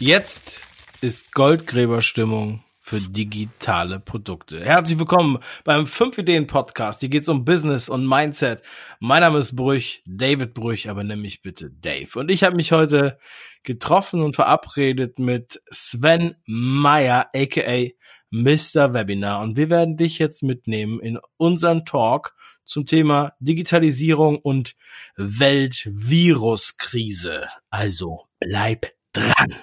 [0.00, 0.60] Jetzt
[1.02, 4.64] ist Goldgräberstimmung für digitale Produkte.
[4.64, 7.00] Herzlich willkommen beim 5 Ideen Podcast.
[7.00, 8.62] Hier geht's um Business und Mindset.
[8.98, 12.18] Mein Name ist Brüch, David Brüch, aber nenn mich bitte Dave.
[12.18, 13.18] Und ich habe mich heute
[13.62, 17.88] getroffen und verabredet mit Sven Meyer, aka
[18.30, 18.94] Mr.
[18.94, 19.42] Webinar.
[19.42, 24.76] Und wir werden dich jetzt mitnehmen in unseren Talk zum Thema Digitalisierung und
[25.16, 27.50] Weltviruskrise.
[27.68, 29.56] Also bleib dran.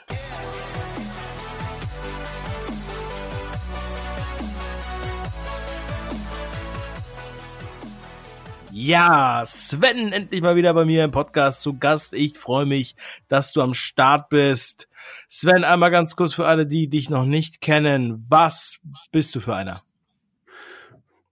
[8.72, 12.14] Ja, Sven, endlich mal wieder bei mir im Podcast zu Gast.
[12.14, 12.96] Ich freue mich,
[13.28, 14.88] dass du am Start bist.
[15.30, 18.26] Sven, einmal ganz kurz für alle, die dich noch nicht kennen.
[18.30, 18.80] Was
[19.12, 19.82] bist du für einer?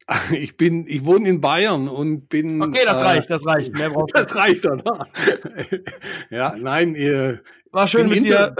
[0.32, 2.62] Ich bin, ich wohne in Bayern und bin.
[2.62, 3.77] Okay, das äh, reicht, das reicht.
[3.77, 4.84] Mehr braucht das reicht dann.
[6.30, 7.41] ja, nein, ihr.
[7.72, 8.55] War schön mit Inter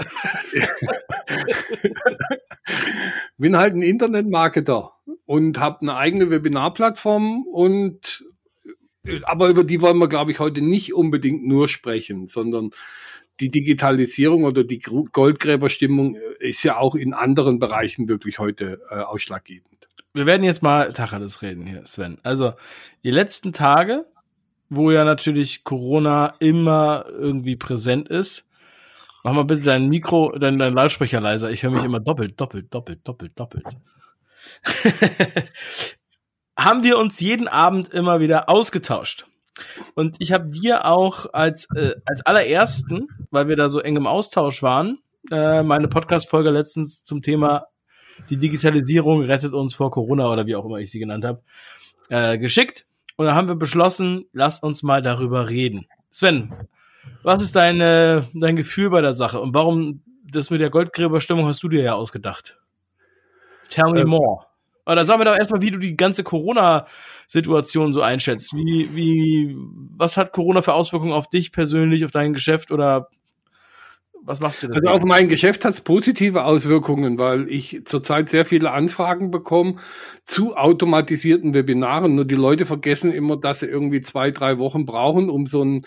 [0.52, 0.68] dir.
[3.38, 4.92] bin halt ein Internetmarketer
[5.24, 8.24] und habe eine eigene Webinarplattform und
[9.22, 12.70] aber über die wollen wir, glaube ich, heute nicht unbedingt nur sprechen, sondern
[13.40, 19.85] die Digitalisierung oder die Goldgräberstimmung ist ja auch in anderen Bereichen wirklich heute äh, ausschlaggebend
[20.16, 22.18] wir werden jetzt mal Tacheles reden hier, Sven.
[22.22, 22.54] Also,
[23.04, 24.06] die letzten Tage,
[24.70, 28.48] wo ja natürlich Corona immer irgendwie präsent ist,
[29.22, 31.50] mach mal bitte dein Mikro, dein, dein Lautsprecher leiser.
[31.50, 33.66] Ich höre mich immer doppelt, doppelt, doppelt, doppelt, doppelt.
[36.58, 39.26] haben wir uns jeden Abend immer wieder ausgetauscht.
[39.94, 44.06] Und ich habe dir auch als, äh, als allerersten, weil wir da so eng im
[44.06, 44.98] Austausch waren,
[45.30, 47.66] äh, meine Podcast-Folge letztens zum Thema
[48.30, 51.42] die Digitalisierung rettet uns vor Corona oder wie auch immer ich sie genannt habe,
[52.08, 52.86] äh, geschickt.
[53.16, 55.86] Und da haben wir beschlossen, lass uns mal darüber reden.
[56.10, 56.52] Sven,
[57.22, 61.62] was ist deine, dein Gefühl bei der Sache und warum das mit der Goldgräberstimmung hast
[61.62, 62.58] du dir ja ausgedacht?
[63.68, 64.46] Tell me ähm, more.
[64.86, 68.54] Oder sag mir doch erstmal, wie du die ganze Corona-Situation so einschätzt.
[68.54, 69.56] Wie, wie,
[69.96, 73.08] was hat Corona für Auswirkungen auf dich persönlich, auf dein Geschäft oder
[74.26, 74.76] was machst du denn?
[74.76, 79.76] Also auf mein Geschäft hat es positive Auswirkungen, weil ich zurzeit sehr viele Anfragen bekomme
[80.24, 82.14] zu automatisierten Webinaren.
[82.14, 85.86] Nur die Leute vergessen immer, dass sie irgendwie zwei, drei Wochen brauchen, um so ein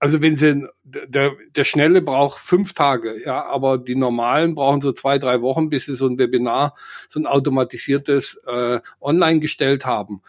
[0.00, 4.92] also wenn sie, der, der Schnelle braucht fünf Tage, ja, aber die normalen brauchen so
[4.92, 6.74] zwei, drei Wochen, bis sie so ein Webinar,
[7.08, 10.22] so ein automatisiertes äh, online gestellt haben.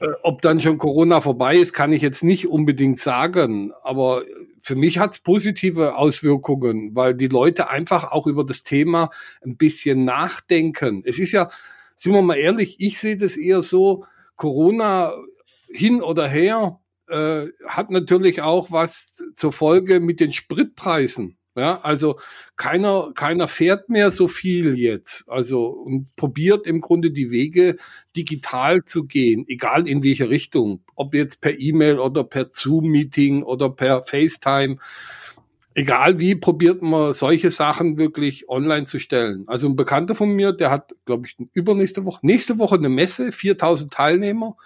[0.00, 4.22] Äh, ob dann schon Corona vorbei ist, kann ich jetzt nicht unbedingt sagen, aber
[4.60, 9.10] für mich hat es positive Auswirkungen, weil die Leute einfach auch über das Thema
[9.44, 11.02] ein bisschen nachdenken.
[11.04, 11.50] Es ist ja,
[11.96, 14.04] sind wir mal ehrlich, ich sehe das eher so,
[14.36, 15.14] Corona
[15.68, 21.37] hin oder her äh, hat natürlich auch was zur Folge mit den Spritpreisen.
[21.58, 22.18] Ja, also
[22.56, 25.24] keiner, keiner fährt mehr so viel jetzt.
[25.26, 27.76] Also und probiert im Grunde die Wege
[28.16, 30.84] digital zu gehen, egal in welche Richtung.
[30.94, 34.76] Ob jetzt per E-Mail oder per Zoom-Meeting oder per FaceTime.
[35.74, 39.44] Egal wie, probiert man solche Sachen wirklich online zu stellen.
[39.48, 43.32] Also ein Bekannter von mir, der hat, glaube ich, übernächste Woche, nächste Woche eine Messe,
[43.32, 44.56] 4000 Teilnehmer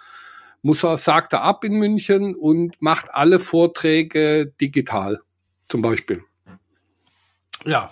[0.63, 5.19] muss er, sagt er ab in München und macht alle Vorträge digital,
[5.67, 6.23] zum Beispiel.
[7.65, 7.91] Ja.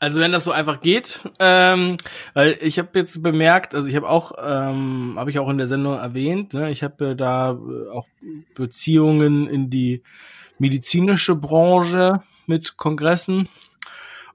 [0.00, 1.96] Also wenn das so einfach geht, ähm,
[2.32, 5.66] weil ich habe jetzt bemerkt, also ich habe auch, ähm, habe ich auch in der
[5.66, 8.06] Sendung erwähnt, ne, ich habe äh, da äh, auch
[8.54, 10.02] Beziehungen in die
[10.58, 13.48] medizinische Branche mit Kongressen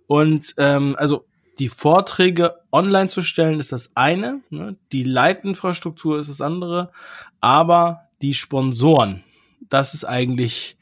[0.08, 1.26] und ähm, also
[1.60, 6.92] die Vorträge online zu stellen ist das eine, ne, die Live-Infrastruktur ist das andere,
[7.40, 9.24] aber die Sponsoren,
[9.70, 10.78] das ist eigentlich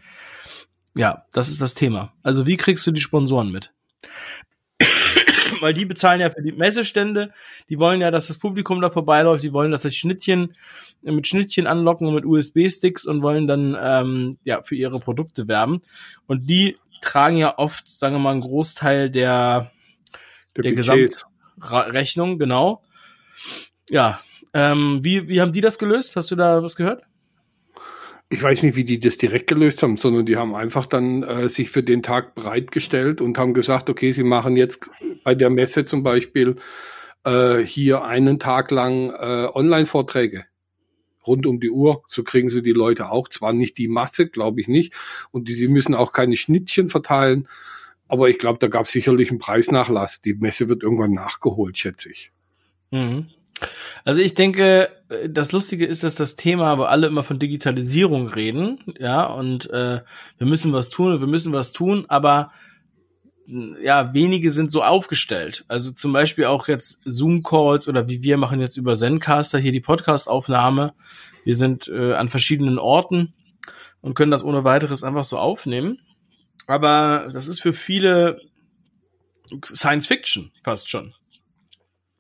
[0.96, 2.12] ja, das ist das Thema.
[2.24, 3.72] Also wie kriegst du die Sponsoren mit?
[5.62, 7.32] Weil die bezahlen ja für die Messestände,
[7.70, 10.56] die wollen ja, dass das Publikum da vorbeiläuft, die wollen, dass das Schnittchen
[11.02, 15.82] mit Schnittchen anlocken und mit USB-Sticks und wollen dann ähm, ja für ihre Produkte werben.
[16.26, 19.72] Und die tragen ja oft, sagen wir mal, einen Großteil der,
[20.56, 22.84] der, der Gesamtrechnung, genau.
[23.90, 24.20] Ja,
[24.54, 26.16] ähm, wie, wie haben die das gelöst?
[26.16, 27.04] Hast du da was gehört?
[28.30, 31.50] Ich weiß nicht, wie die das direkt gelöst haben, sondern die haben einfach dann äh,
[31.50, 34.90] sich für den Tag bereitgestellt und haben gesagt, okay, sie machen jetzt
[35.24, 36.56] bei der Messe zum Beispiel
[37.24, 40.46] äh, hier einen Tag lang äh, Online-Vorträge
[41.28, 42.04] rund um die Uhr.
[42.08, 43.28] So kriegen sie die Leute auch.
[43.28, 44.94] Zwar nicht die Masse, glaube ich nicht.
[45.32, 47.48] Und die, sie müssen auch keine Schnittchen verteilen.
[48.08, 50.22] Aber ich glaube, da gab es sicherlich einen Preisnachlass.
[50.22, 52.32] Die Messe wird irgendwann nachgeholt, schätze ich.
[52.92, 53.28] Mhm.
[54.06, 58.28] Also ich denke, äh, das Lustige ist, dass das Thema, wo alle immer von Digitalisierung
[58.28, 60.02] reden, ja, und äh,
[60.38, 62.52] wir müssen was tun, wir müssen was tun, aber
[63.82, 65.64] ja, wenige sind so aufgestellt.
[65.70, 69.80] Also zum Beispiel auch jetzt Zoom-Calls oder wie wir machen jetzt über Zencaster hier die
[69.80, 70.94] Podcast-Aufnahme.
[71.46, 73.34] Wir sind äh, an verschiedenen Orten
[74.02, 76.02] und können das ohne weiteres einfach so aufnehmen.
[76.68, 78.42] Aber das ist für viele
[79.74, 81.14] Science Fiction fast schon.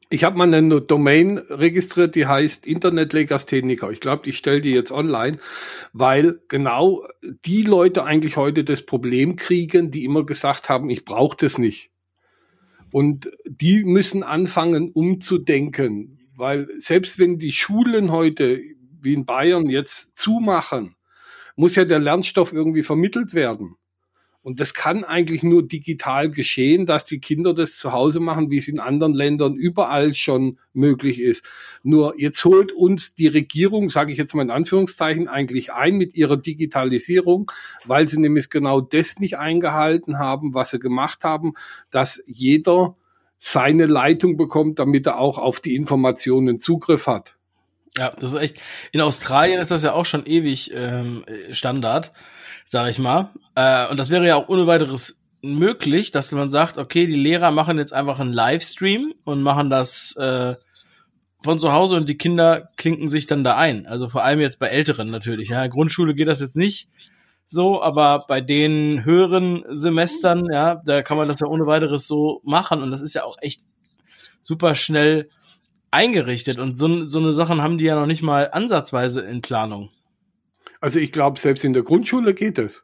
[0.10, 3.92] Ich habe mal eine Domain registriert, die heißt Internetlegastheniker.
[3.92, 5.38] Ich glaube, ich stelle die jetzt online,
[5.92, 7.06] weil genau
[7.46, 11.92] die Leute eigentlich heute das Problem kriegen, die immer gesagt haben, ich brauche das nicht.
[12.94, 18.62] Und die müssen anfangen umzudenken, weil selbst wenn die Schulen heute
[19.02, 20.96] wie in Bayern jetzt zumachen,
[21.58, 23.76] muss ja der Lernstoff irgendwie vermittelt werden.
[24.48, 28.60] Und das kann eigentlich nur digital geschehen, dass die Kinder das zu Hause machen, wie
[28.60, 31.44] es in anderen Ländern überall schon möglich ist.
[31.84, 36.16] Nur jetzt holt uns die Regierung, sage ich jetzt mal in Anführungszeichen, eigentlich ein mit
[36.16, 37.52] ihrer Digitalisierung,
[37.84, 41.56] weil sie nämlich genau das nicht eingehalten haben, was sie gemacht haben,
[41.92, 42.96] dass jeder
[43.40, 47.36] seine Leitung bekommt, damit er auch auf die Informationen Zugriff hat.
[47.98, 48.62] Ja, das ist echt.
[48.94, 52.14] In Australien ist das ja auch schon ewig ähm, Standard
[52.68, 53.32] sage ich mal.
[53.56, 57.50] Äh, und das wäre ja auch ohne weiteres möglich, dass man sagt, okay, die Lehrer
[57.50, 60.56] machen jetzt einfach einen Livestream und machen das äh,
[61.44, 63.88] von zu Hause und die Kinder klinken sich dann da ein.
[63.88, 65.50] Also vor allem jetzt bei Älteren natürlich.
[65.50, 66.90] Ja, Grundschule geht das jetzt nicht
[67.48, 72.42] so, aber bei den höheren Semestern, ja, da kann man das ja ohne weiteres so
[72.44, 73.62] machen und das ist ja auch echt
[74.42, 75.30] super schnell
[75.90, 79.90] eingerichtet und so, so eine Sachen haben die ja noch nicht mal ansatzweise in Planung.
[80.82, 82.84] Also ich glaube, selbst in der Grundschule geht es.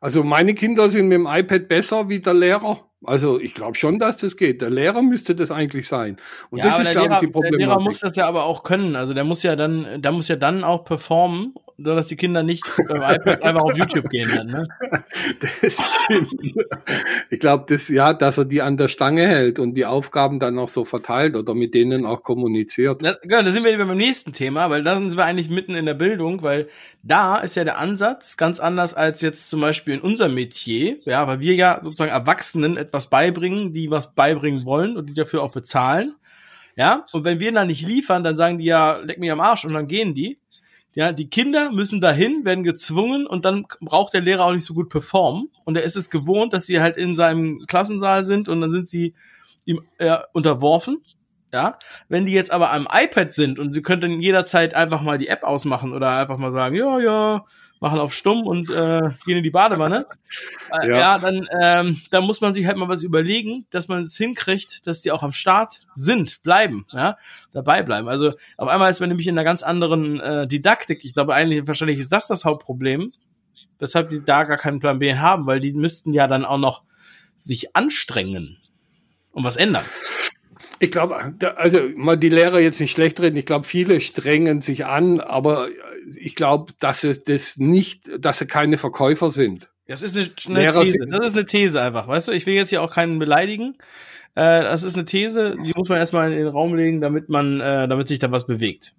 [0.00, 2.88] Also meine Kinder sind mit dem iPad besser wie der Lehrer.
[3.04, 4.62] Also ich glaube schon, dass das geht.
[4.62, 6.16] Der Lehrer müsste das eigentlich sein.
[6.50, 7.58] Und ja, das ist, glaube ich, die Problematik.
[7.58, 8.96] Der Lehrer muss das ja aber auch können.
[8.96, 12.42] Also der muss ja dann, der muss ja dann auch performen so dass die Kinder
[12.42, 14.68] nicht beim iPad einfach auf YouTube gehen dann, ne?
[15.60, 16.32] Das stimmt.
[17.30, 20.58] Ich glaube, das, ja, dass er die an der Stange hält und die Aufgaben dann
[20.58, 23.02] auch so verteilt oder mit denen auch kommuniziert.
[23.02, 25.86] Das, genau, da sind wir beim nächsten Thema, weil da sind wir eigentlich mitten in
[25.86, 26.68] der Bildung, weil
[27.02, 31.26] da ist ja der Ansatz ganz anders als jetzt zum Beispiel in unserem Metier, ja,
[31.26, 35.52] weil wir ja sozusagen Erwachsenen etwas beibringen, die was beibringen wollen und die dafür auch
[35.52, 36.14] bezahlen.
[36.76, 39.64] Ja, und wenn wir dann nicht liefern, dann sagen die ja, leck mich am Arsch
[39.64, 40.38] und dann gehen die.
[40.94, 44.74] Ja, die Kinder müssen dahin, werden gezwungen und dann braucht der Lehrer auch nicht so
[44.74, 45.48] gut performen.
[45.64, 48.88] Und er ist es gewohnt, dass sie halt in seinem Klassensaal sind und dann sind
[48.88, 49.14] sie
[49.64, 51.02] ihm äh, unterworfen.
[51.52, 51.78] Ja,
[52.08, 55.42] wenn die jetzt aber am iPad sind und sie könnten jederzeit einfach mal die App
[55.42, 57.44] ausmachen oder einfach mal sagen, ja, ja,
[57.82, 60.06] machen auf stumm und äh, gehen in die Badewanne.
[60.70, 60.98] Äh, ja.
[60.98, 64.86] ja, dann, ähm, dann muss man sich halt mal was überlegen, dass man es hinkriegt,
[64.86, 67.18] dass die auch am Start sind, bleiben, ja,
[67.52, 68.08] dabei bleiben.
[68.08, 71.04] Also auf einmal ist man nämlich in einer ganz anderen äh, Didaktik.
[71.04, 73.12] Ich glaube eigentlich, wahrscheinlich ist das das Hauptproblem,
[73.78, 76.84] weshalb die da gar keinen Plan B haben, weil die müssten ja dann auch noch
[77.36, 78.56] sich anstrengen
[79.32, 79.84] und was ändern.
[80.78, 83.36] Ich glaube, also mal die Lehrer jetzt nicht schlecht reden.
[83.36, 85.68] Ich glaube, viele strengen sich an, aber
[86.16, 89.68] ich glaube, dass es das nicht, dass sie keine Verkäufer sind.
[89.86, 90.16] Das ist
[90.48, 91.06] eine, eine These.
[91.10, 92.08] Das ist eine These einfach.
[92.08, 93.76] Weißt du, ich will jetzt hier auch keinen beleidigen.
[94.34, 97.60] Äh, das ist eine These, die muss man erstmal in den Raum legen, damit man,
[97.60, 98.94] äh, damit sich da was bewegt.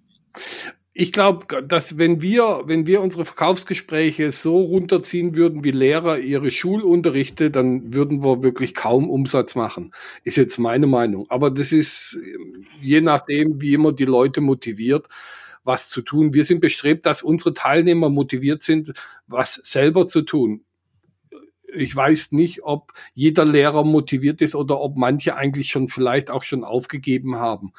[0.96, 6.52] Ich glaube, dass wenn wir, wenn wir unsere Verkaufsgespräche so runterziehen würden, wie Lehrer ihre
[6.52, 9.92] Schulunterrichte, dann würden wir wirklich kaum Umsatz machen.
[10.22, 11.26] Ist jetzt meine Meinung.
[11.30, 12.16] Aber das ist
[12.80, 15.08] je nachdem, wie immer die Leute motiviert,
[15.64, 16.34] was zu tun.
[16.34, 18.92] Wir sind bestrebt, dass unsere Teilnehmer motiviert sind,
[19.26, 20.64] was selber zu tun.
[21.76, 26.44] Ich weiß nicht, ob jeder Lehrer motiviert ist oder ob manche eigentlich schon vielleicht auch
[26.44, 27.72] schon aufgegeben haben.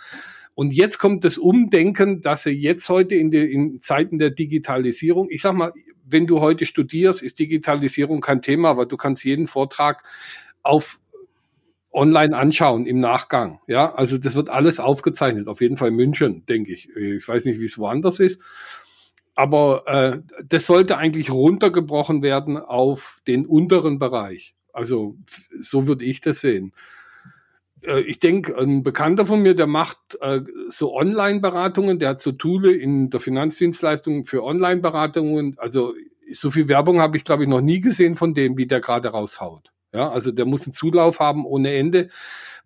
[0.54, 5.28] Und jetzt kommt das Umdenken, dass sie jetzt heute in, der, in Zeiten der Digitalisierung,
[5.30, 5.74] ich sag mal,
[6.06, 10.04] wenn du heute studierst, ist Digitalisierung kein Thema, aber du kannst jeden Vortrag
[10.64, 11.00] auf
[11.96, 13.60] online anschauen im Nachgang.
[13.68, 16.90] Ja, also das wird alles aufgezeichnet, auf jeden Fall München, denke ich.
[16.96, 18.42] Ich weiß nicht, wie es woanders ist.
[19.36, 24.56] Aber äh, das sollte eigentlich runtergebrochen werden auf den unteren Bereich.
[24.72, 25.18] Also
[25.60, 26.74] so würde ich das sehen.
[27.82, 32.32] Äh, ich denke, ein Bekannter von mir, der macht äh, so Online-Beratungen, der hat so
[32.32, 35.56] Tool in der Finanzdienstleistung für Online-Beratungen.
[35.58, 35.94] Also
[36.32, 39.10] so viel Werbung habe ich, glaube ich, noch nie gesehen von dem, wie der gerade
[39.10, 39.72] raushaut.
[39.96, 42.10] Ja, also der muss einen Zulauf haben ohne Ende,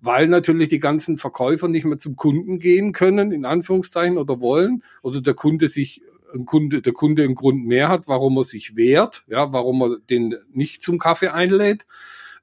[0.01, 4.83] weil natürlich die ganzen Verkäufer nicht mehr zum Kunden gehen können, in Anführungszeichen, oder wollen,
[5.03, 6.01] oder der Kunde sich
[6.33, 9.97] ein Kunde, der Kunde einen Grund mehr hat, warum er sich wehrt, ja, warum er
[10.09, 11.85] den nicht zum Kaffee einlädt.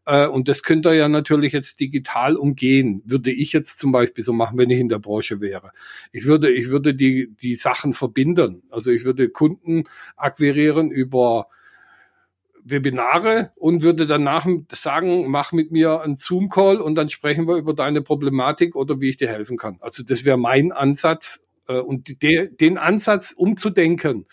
[0.04, 3.02] Äh, und das könnte er ja natürlich jetzt digital umgehen.
[3.06, 5.72] Würde ich jetzt zum Beispiel so machen, wenn ich in der Branche wäre.
[6.12, 8.62] Ich würde, ich würde die, die Sachen verbinden.
[8.70, 9.84] Also ich würde Kunden
[10.16, 11.48] akquirieren über
[12.68, 17.74] Webinare und würde danach sagen, mach mit mir einen Zoom-Call und dann sprechen wir über
[17.74, 19.78] deine Problematik oder wie ich dir helfen kann.
[19.80, 21.40] Also das wäre mein Ansatz.
[21.68, 24.26] Äh, und de, den Ansatz umzudenken,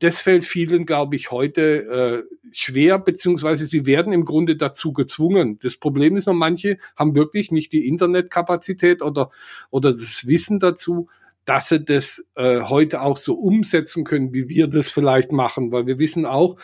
[0.00, 5.58] das fällt vielen, glaube ich, heute äh, schwer, beziehungsweise sie werden im Grunde dazu gezwungen.
[5.62, 9.30] Das Problem ist noch, manche haben wirklich nicht die Internetkapazität oder,
[9.70, 11.08] oder das Wissen dazu,
[11.44, 15.86] dass sie das äh, heute auch so umsetzen können, wie wir das vielleicht machen, weil
[15.86, 16.56] wir wissen auch,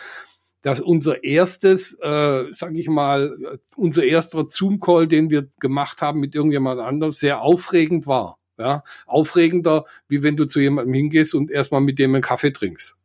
[0.61, 6.35] dass unser erstes, äh, sage ich mal, unser erster Zoom-Call, den wir gemacht haben mit
[6.35, 8.37] irgendjemand anderem, sehr aufregend war.
[8.57, 12.95] Ja, aufregender, wie wenn du zu jemandem hingehst und erstmal mit dem einen Kaffee trinkst.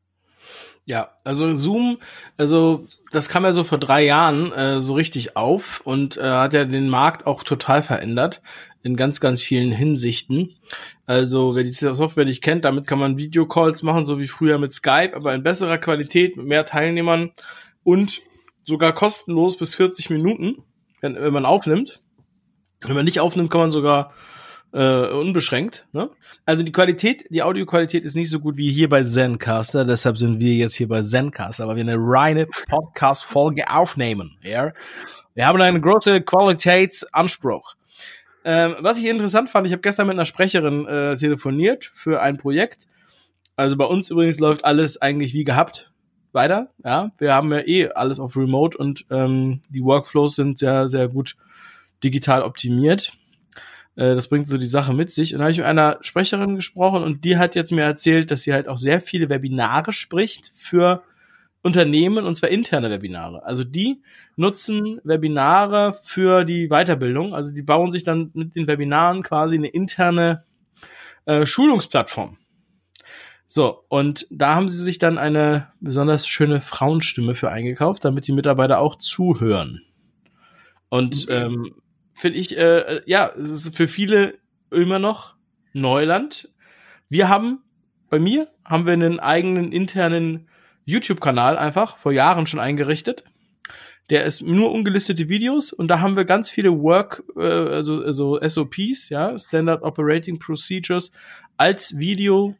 [0.84, 1.98] Ja, also Zoom,
[2.36, 6.52] also das kam ja so vor drei Jahren äh, so richtig auf und äh, hat
[6.52, 8.42] ja den Markt auch total verändert
[8.87, 10.55] in ganz, ganz vielen Hinsichten.
[11.05, 14.73] Also wer diese Software nicht kennt, damit kann man Videocalls machen, so wie früher mit
[14.73, 17.33] Skype, aber in besserer Qualität, mit mehr Teilnehmern
[17.83, 18.21] und
[18.64, 20.62] sogar kostenlos bis 40 Minuten,
[21.00, 22.00] wenn, wenn man aufnimmt.
[22.81, 24.12] Wenn man nicht aufnimmt, kann man sogar
[24.73, 25.87] äh, unbeschränkt.
[25.93, 26.11] Ne?
[26.45, 30.40] Also die Qualität, die Audioqualität ist nicht so gut wie hier bei Zencaster, deshalb sind
[30.40, 34.37] wir jetzt hier bei Zencaster, weil wir eine reine Podcast-Folge aufnehmen.
[34.43, 34.73] Ja?
[35.35, 37.75] Wir haben einen großen Qualitätsanspruch.
[38.47, 42.37] Ähm, was ich interessant fand, ich habe gestern mit einer Sprecherin äh, telefoniert für ein
[42.37, 42.87] Projekt.
[43.57, 45.91] Also bei uns übrigens läuft alles eigentlich wie gehabt
[46.33, 46.69] weiter.
[46.85, 51.09] Ja, wir haben ja eh alles auf Remote und ähm, die Workflows sind sehr, sehr
[51.09, 51.35] gut
[52.05, 53.15] digital optimiert.
[53.97, 55.35] Äh, das bringt so die Sache mit sich.
[55.35, 58.43] Und da habe ich mit einer Sprecherin gesprochen und die hat jetzt mir erzählt, dass
[58.43, 61.03] sie halt auch sehr viele Webinare spricht für
[61.66, 63.44] Unternehmen und zwar interne Webinare.
[63.44, 64.00] Also die
[64.37, 67.35] nutzen Webinare für die Weiterbildung.
[67.35, 70.44] Also die bauen sich dann mit den Webinaren quasi eine interne
[71.25, 72.38] äh, Schulungsplattform.
[73.49, 78.32] So, und da haben sie sich dann eine besonders schöne Frauenstimme für eingekauft, damit die
[78.32, 79.82] Mitarbeiter auch zuhören.
[80.88, 81.75] Und ähm,
[82.14, 84.35] finde ich, äh, ja, es ist für viele
[84.70, 85.35] immer noch
[85.73, 86.49] Neuland.
[87.08, 87.64] Wir haben,
[88.08, 90.46] bei mir haben wir einen eigenen internen
[90.87, 93.25] YouTube-Kanal einfach vor Jahren schon eingerichtet.
[94.09, 98.40] Der ist nur ungelistete Videos und da haben wir ganz viele Work, äh, also, also
[98.40, 101.12] SOPs, ja, Standard Operating Procedures
[101.57, 102.55] als Video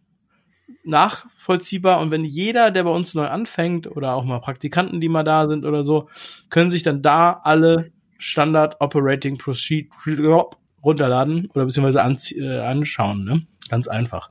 [0.85, 5.23] nachvollziehbar und wenn jeder, der bei uns neu anfängt oder auch mal Praktikanten, die mal
[5.23, 6.09] da sind oder so,
[6.50, 10.50] können sich dann da alle Standard Operating Procedure
[10.83, 13.47] runterladen oder beziehungsweise äh, anschauen, ne?
[13.68, 14.30] Ganz einfach.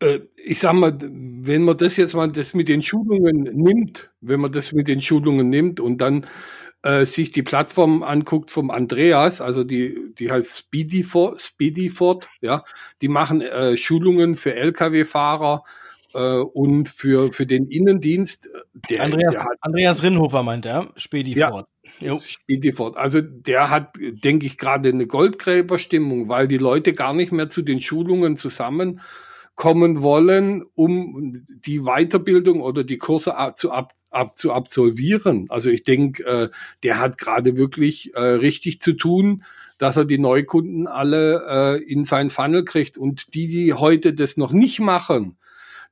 [0.00, 4.40] Äh, ich sag mal, wenn man das jetzt mal das mit den Schulungen nimmt, wenn
[4.40, 6.26] man das mit den Schulungen nimmt und dann
[6.82, 12.64] äh, sich die Plattform anguckt vom Andreas, also die, die heißt Speedyfort, Speedyfort, ja,
[13.02, 15.64] die machen äh, Schulungen für Lkw-Fahrer
[16.14, 18.48] äh, und für, für den Innendienst.
[18.90, 21.66] Der, Andreas, der hat, Andreas Rinnhofer meint er, Speedyfort.
[22.00, 22.96] Ja, Speedyfort.
[22.96, 27.62] Also der hat, denke ich, gerade eine Goldgräberstimmung, weil die Leute gar nicht mehr zu
[27.62, 29.00] den Schulungen zusammen
[29.58, 35.46] kommen wollen, um die Weiterbildung oder die Kurse zu, ab, ab, zu absolvieren.
[35.48, 36.48] Also ich denke, äh,
[36.84, 39.42] der hat gerade wirklich äh, richtig zu tun,
[39.76, 42.96] dass er die Neukunden alle äh, in sein Funnel kriegt.
[42.96, 45.36] Und die, die heute das noch nicht machen,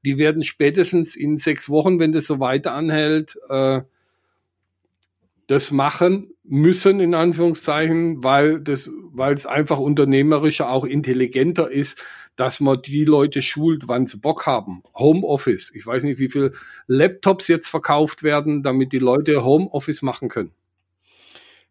[0.05, 3.81] die werden spätestens in sechs Wochen, wenn das so weiter anhält, äh,
[5.49, 12.01] das machen müssen, in Anführungszeichen, weil das, weil es einfach unternehmerischer auch intelligenter ist,
[12.37, 14.83] dass man die Leute schult, wann sie Bock haben.
[14.95, 15.73] Homeoffice.
[15.75, 16.53] Ich weiß nicht, wie viel
[16.87, 20.53] Laptops jetzt verkauft werden, damit die Leute Homeoffice machen können.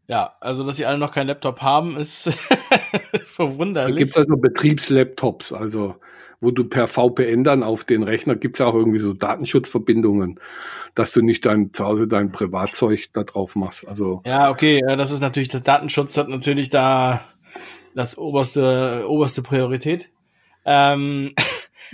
[0.08, 2.30] Ja, also dass sie alle noch keinen Laptop haben, ist
[3.26, 3.96] verwunderlich.
[3.96, 5.96] Da gibt es also Betriebslaptops, also
[6.42, 10.40] wo du per VPN dann auf den Rechner gibt es auch irgendwie so Datenschutzverbindungen,
[10.94, 13.88] dass du nicht dein zu Hause dein Privatzeug da drauf machst.
[13.88, 17.24] Also ja, okay, das ist natürlich der Datenschutz hat natürlich da
[17.96, 20.10] das oberste oberste Priorität.
[20.66, 21.34] Ähm,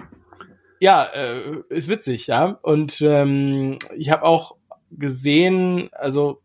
[0.79, 2.59] ja, äh, ist witzig, ja.
[2.61, 4.55] Und ähm, ich habe auch
[4.91, 6.41] gesehen, also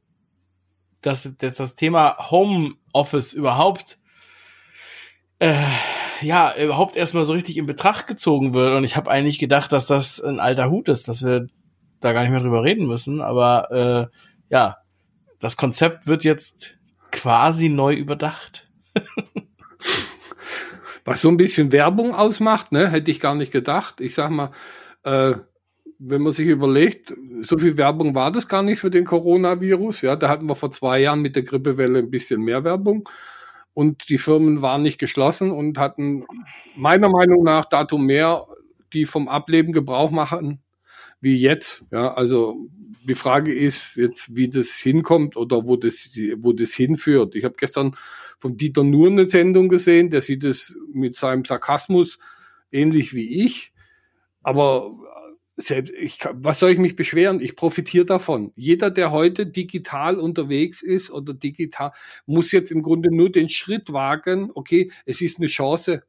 [1.00, 3.99] dass, dass das Thema Homeoffice überhaupt
[5.38, 5.54] äh,
[6.23, 8.75] ja überhaupt erstmal so richtig in Betracht gezogen wird.
[8.75, 11.49] Und ich habe eigentlich gedacht, dass das ein alter Hut ist, dass wir
[12.00, 13.21] da gar nicht mehr drüber reden müssen.
[13.21, 13.71] Aber
[14.11, 14.16] äh,
[14.49, 14.78] ja,
[15.38, 16.78] das Konzept wird jetzt
[17.11, 18.68] quasi neu überdacht.
[21.07, 24.01] Was so ein bisschen Werbung ausmacht, ne, hätte ich gar nicht gedacht.
[24.01, 24.51] Ich sag mal,
[25.05, 25.35] äh,
[25.99, 30.03] wenn man sich überlegt, so viel Werbung war das gar nicht für den Coronavirus.
[30.03, 33.09] Ja, da hatten wir vor zwei Jahren mit der Grippewelle ein bisschen mehr Werbung.
[33.73, 36.27] Und die Firmen waren nicht geschlossen und hatten
[36.77, 38.47] meiner Meinung nach dato mehr,
[38.93, 40.61] die vom Ableben Gebrauch machen,
[41.21, 41.85] wie jetzt.
[41.91, 42.57] Ja, also
[43.07, 47.35] die Frage ist jetzt, wie das hinkommt oder wo das, wo das hinführt.
[47.35, 47.97] Ich habe gestern
[48.39, 52.19] vom Dieter Nuhr eine Sendung gesehen, der sieht es mit seinem Sarkasmus
[52.71, 53.73] ähnlich wie ich.
[54.43, 54.91] Aber
[55.57, 57.41] selbst, ich, was soll ich mich beschweren?
[57.41, 58.53] Ich profitiere davon.
[58.57, 61.93] Jeder, der heute digital unterwegs ist oder digital,
[62.27, 66.03] muss jetzt im Grunde nur den Schritt wagen, okay, es ist eine Chance.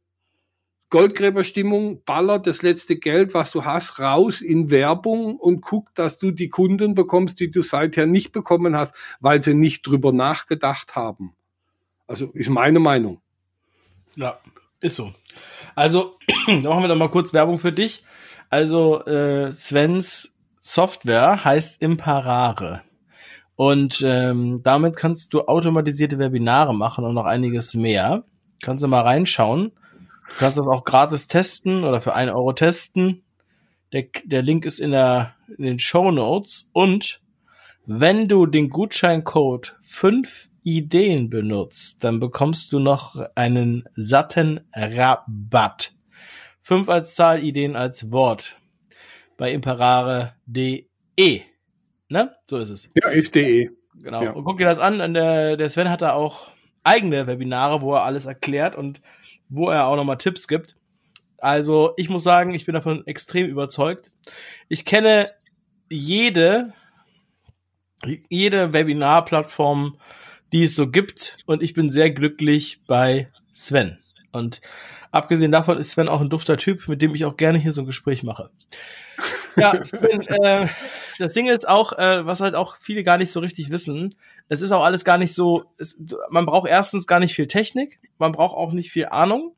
[0.89, 6.31] Goldgräberstimmung, baller das letzte Geld, was du hast, raus in Werbung und guck, dass du
[6.31, 11.35] die Kunden bekommst, die du seither nicht bekommen hast, weil sie nicht drüber nachgedacht haben.
[12.07, 13.21] Also ist meine Meinung.
[14.15, 14.39] Ja,
[14.79, 15.13] ist so.
[15.75, 16.17] Also,
[16.47, 18.03] machen wir doch mal kurz Werbung für dich.
[18.49, 22.81] Also äh, Svens Software heißt Imparare.
[23.55, 28.23] Und ähm, damit kannst du automatisierte Webinare machen und noch einiges mehr.
[28.61, 29.71] Kannst du mal reinschauen.
[30.27, 33.23] Du kannst das auch gratis testen oder für einen Euro testen.
[33.93, 36.69] Der, der Link ist in, der, in den Show Notes.
[36.73, 37.21] Und
[37.85, 45.93] wenn du den Gutscheincode 5 Ideen benutzt, dann bekommst du noch einen satten Rabatt.
[46.61, 48.57] 5 als Zahl, Ideen als Wort.
[49.37, 50.85] Bei imperare.de.
[52.09, 52.35] Ne?
[52.45, 52.89] So ist es.
[52.95, 53.69] Ja, ist de.
[53.95, 54.21] Genau.
[54.21, 54.31] Ja.
[54.31, 55.13] Und guck dir das an.
[55.13, 56.47] Der, der Sven hat da auch
[56.83, 59.01] eigene Webinare, wo er alles erklärt und
[59.49, 60.75] wo er auch nochmal Tipps gibt.
[61.39, 64.11] Also, ich muss sagen, ich bin davon extrem überzeugt.
[64.69, 65.31] Ich kenne
[65.89, 66.73] jede,
[68.29, 69.99] jede Webinar-Plattform,
[70.51, 73.97] die es so gibt und ich bin sehr glücklich bei Sven.
[74.31, 74.61] Und
[75.11, 77.81] Abgesehen davon ist Sven auch ein dufter Typ, mit dem ich auch gerne hier so
[77.81, 78.49] ein Gespräch mache.
[79.55, 80.67] Ja, Sven, äh,
[81.17, 84.15] das Ding ist auch, äh, was halt auch viele gar nicht so richtig wissen,
[84.49, 85.97] es ist auch alles gar nicht so, es,
[86.29, 89.55] man braucht erstens gar nicht viel Technik, man braucht auch nicht viel Ahnung.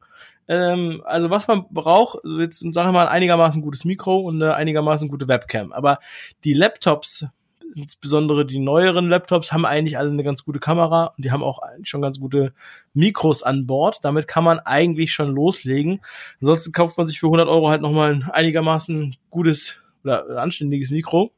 [0.47, 4.55] Ähm, also was man braucht, jetzt sage ich mal, ein einigermaßen gutes Mikro und eine
[4.55, 5.71] einigermaßen gute Webcam.
[5.71, 5.99] Aber
[6.43, 7.27] die Laptops,
[7.75, 11.61] insbesondere die neueren Laptops haben eigentlich alle eine ganz gute Kamera und die haben auch
[11.83, 12.53] schon ganz gute
[12.93, 13.99] Mikros an Bord.
[14.03, 16.01] Damit kann man eigentlich schon loslegen.
[16.41, 21.31] Ansonsten kauft man sich für 100 Euro halt nochmal ein einigermaßen gutes oder anständiges Mikro.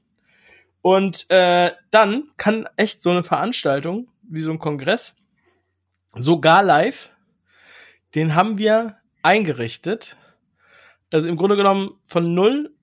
[0.81, 5.15] Und äh, dann kann echt so eine Veranstaltung wie so ein Kongress
[6.15, 7.11] sogar live,
[8.15, 10.17] den haben wir eingerichtet.
[11.11, 12.73] Also im Grunde genommen von null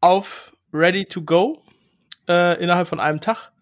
[0.00, 1.61] auf ready to go
[2.28, 3.52] äh, innerhalb von einem Tag.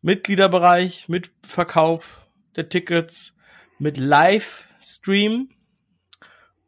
[0.00, 3.36] Mitgliederbereich, mit Verkauf der Tickets,
[3.78, 5.50] mit Livestream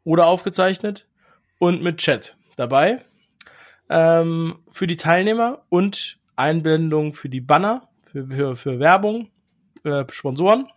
[0.03, 1.07] oder aufgezeichnet
[1.59, 3.05] und mit Chat dabei.
[3.89, 9.29] Ähm, für die Teilnehmer und Einblendung für die Banner, für, für, für Werbung,
[9.83, 10.67] äh, Sponsoren.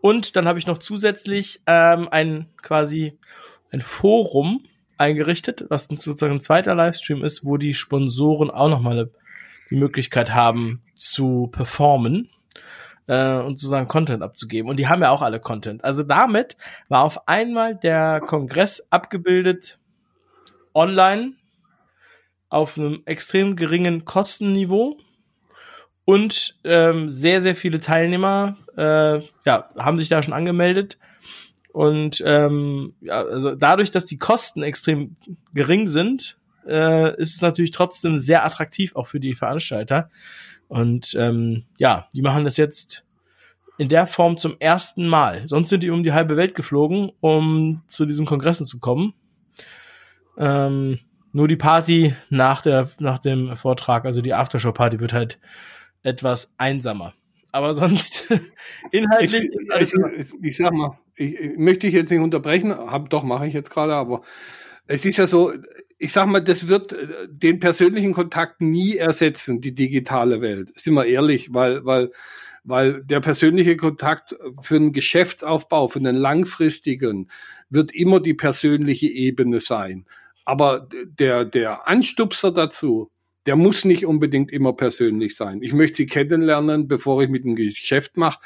[0.00, 3.18] Und dann habe ich noch zusätzlich ähm, ein quasi
[3.70, 4.64] ein Forum
[4.98, 9.10] eingerichtet, was sozusagen ein zweiter Livestream ist, wo die Sponsoren auch nochmal eine
[9.72, 12.28] die Möglichkeit haben zu performen
[13.06, 14.68] äh, und sozusagen Content abzugeben.
[14.70, 15.82] Und die haben ja auch alle Content.
[15.82, 16.56] Also damit
[16.88, 19.78] war auf einmal der Kongress abgebildet
[20.74, 21.32] online
[22.50, 24.98] auf einem extrem geringen Kostenniveau
[26.04, 30.98] und ähm, sehr, sehr viele Teilnehmer äh, ja, haben sich da schon angemeldet.
[31.72, 35.16] Und ähm, ja, also dadurch, dass die Kosten extrem
[35.54, 40.10] gering sind, äh, ist es natürlich trotzdem sehr attraktiv auch für die Veranstalter.
[40.68, 43.04] Und ähm, ja, die machen das jetzt
[43.78, 45.46] in der Form zum ersten Mal.
[45.46, 49.14] Sonst sind die um die halbe Welt geflogen, um zu diesen Kongressen zu kommen.
[50.38, 50.98] Ähm,
[51.32, 55.38] nur die Party nach der nach dem Vortrag, also die Aftershow-Party, wird halt
[56.02, 57.14] etwas einsamer.
[57.52, 58.26] Aber sonst
[58.90, 59.34] inhaltlich.
[59.34, 63.46] Ich, ich, ich, sag mal, ich, ich möchte ich jetzt nicht unterbrechen, hab, doch mache
[63.46, 64.22] ich jetzt gerade, aber
[64.86, 65.52] es ist ja so,
[66.02, 70.72] ich sag mal, das wird äh, den persönlichen Kontakt nie ersetzen, die digitale Welt.
[70.74, 72.10] Sind wir ehrlich, weil, weil,
[72.64, 77.30] weil der persönliche Kontakt für einen Geschäftsaufbau, für einen langfristigen,
[77.70, 80.06] wird immer die persönliche Ebene sein.
[80.44, 83.11] Aber der, der Anstupser dazu,
[83.46, 85.62] der muss nicht unbedingt immer persönlich sein.
[85.62, 88.40] Ich möchte sie kennenlernen, bevor ich mit dem Geschäft mache.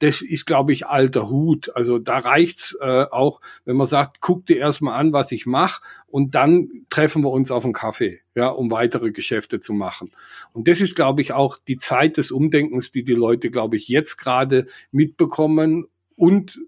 [0.00, 1.70] Das ist, glaube ich, alter Hut.
[1.74, 5.82] Also da reicht's äh, auch, wenn man sagt, guck dir erstmal an, was ich mache
[6.06, 10.10] und dann treffen wir uns auf einen Kaffee, ja, um weitere Geschäfte zu machen.
[10.52, 13.88] Und das ist, glaube ich, auch die Zeit des Umdenkens, die die Leute, glaube ich,
[13.88, 15.86] jetzt gerade mitbekommen
[16.16, 16.60] und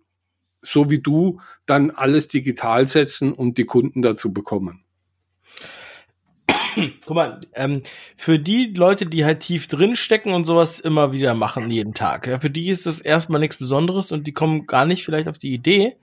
[0.62, 4.81] so wie du dann alles digital setzen und die Kunden dazu bekommen.
[7.06, 7.82] Guck mal, ähm,
[8.16, 12.26] für die Leute, die halt tief drin stecken und sowas immer wieder machen jeden Tag,
[12.26, 15.38] ja, für die ist das erstmal nichts Besonderes und die kommen gar nicht vielleicht auf
[15.38, 15.96] die Idee,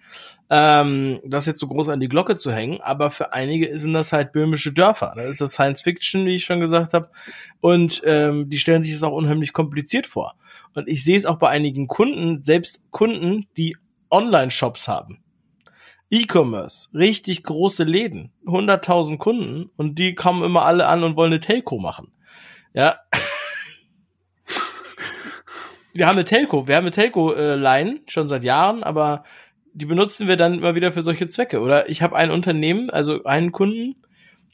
[0.50, 4.14] ähm, das jetzt so groß an die Glocke zu hängen, aber für einige sind das
[4.14, 5.14] halt böhmische Dörfer.
[5.16, 7.10] Da ist das Science Fiction, wie ich schon gesagt habe,
[7.62, 10.36] und ähm, die stellen sich das auch unheimlich kompliziert vor.
[10.74, 13.78] Und ich sehe es auch bei einigen Kunden, selbst Kunden, die
[14.12, 15.20] Online-Shops haben.
[16.12, 21.40] E-Commerce, richtig große Läden, 100.000 Kunden und die kommen immer alle an und wollen eine
[21.40, 22.12] Telco machen.
[22.74, 22.98] Ja.
[25.94, 29.24] wir haben eine Telco, wir haben eine Telco-Line äh, schon seit Jahren, aber
[29.74, 31.62] die benutzen wir dann immer wieder für solche Zwecke.
[31.62, 33.96] Oder ich habe ein Unternehmen, also einen Kunden,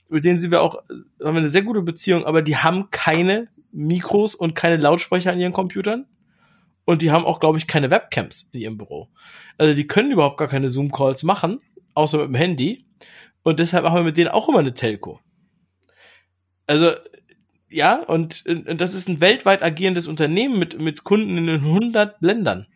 [0.09, 3.47] mit denen sind wir auch, haben wir eine sehr gute Beziehung, aber die haben keine
[3.71, 6.05] Mikros und keine Lautsprecher an ihren Computern.
[6.85, 9.09] Und die haben auch, glaube ich, keine Webcams in ihrem Büro.
[9.57, 11.59] Also die können überhaupt gar keine Zoom-Calls machen,
[11.95, 12.85] außer mit dem Handy.
[13.43, 15.19] Und deshalb machen wir mit denen auch immer eine Telco.
[16.67, 16.91] Also,
[17.69, 22.67] ja, und, und das ist ein weltweit agierendes Unternehmen mit, mit Kunden in 100 Ländern.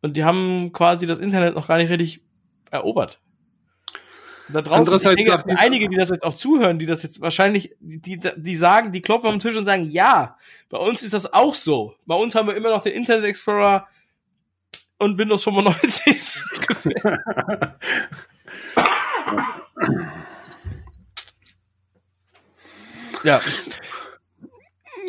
[0.00, 2.24] Und die haben quasi das Internet noch gar nicht richtig
[2.70, 3.20] erobert.
[4.52, 8.18] Da draußen, ich denke, einige, die das jetzt auch zuhören, die das jetzt wahrscheinlich, die,
[8.18, 10.36] die sagen, die klopfen den Tisch und sagen, ja,
[10.68, 11.94] bei uns ist das auch so.
[12.06, 13.86] Bei uns haben wir immer noch den Internet Explorer
[14.98, 16.40] und Windows 95.
[23.24, 23.40] ja.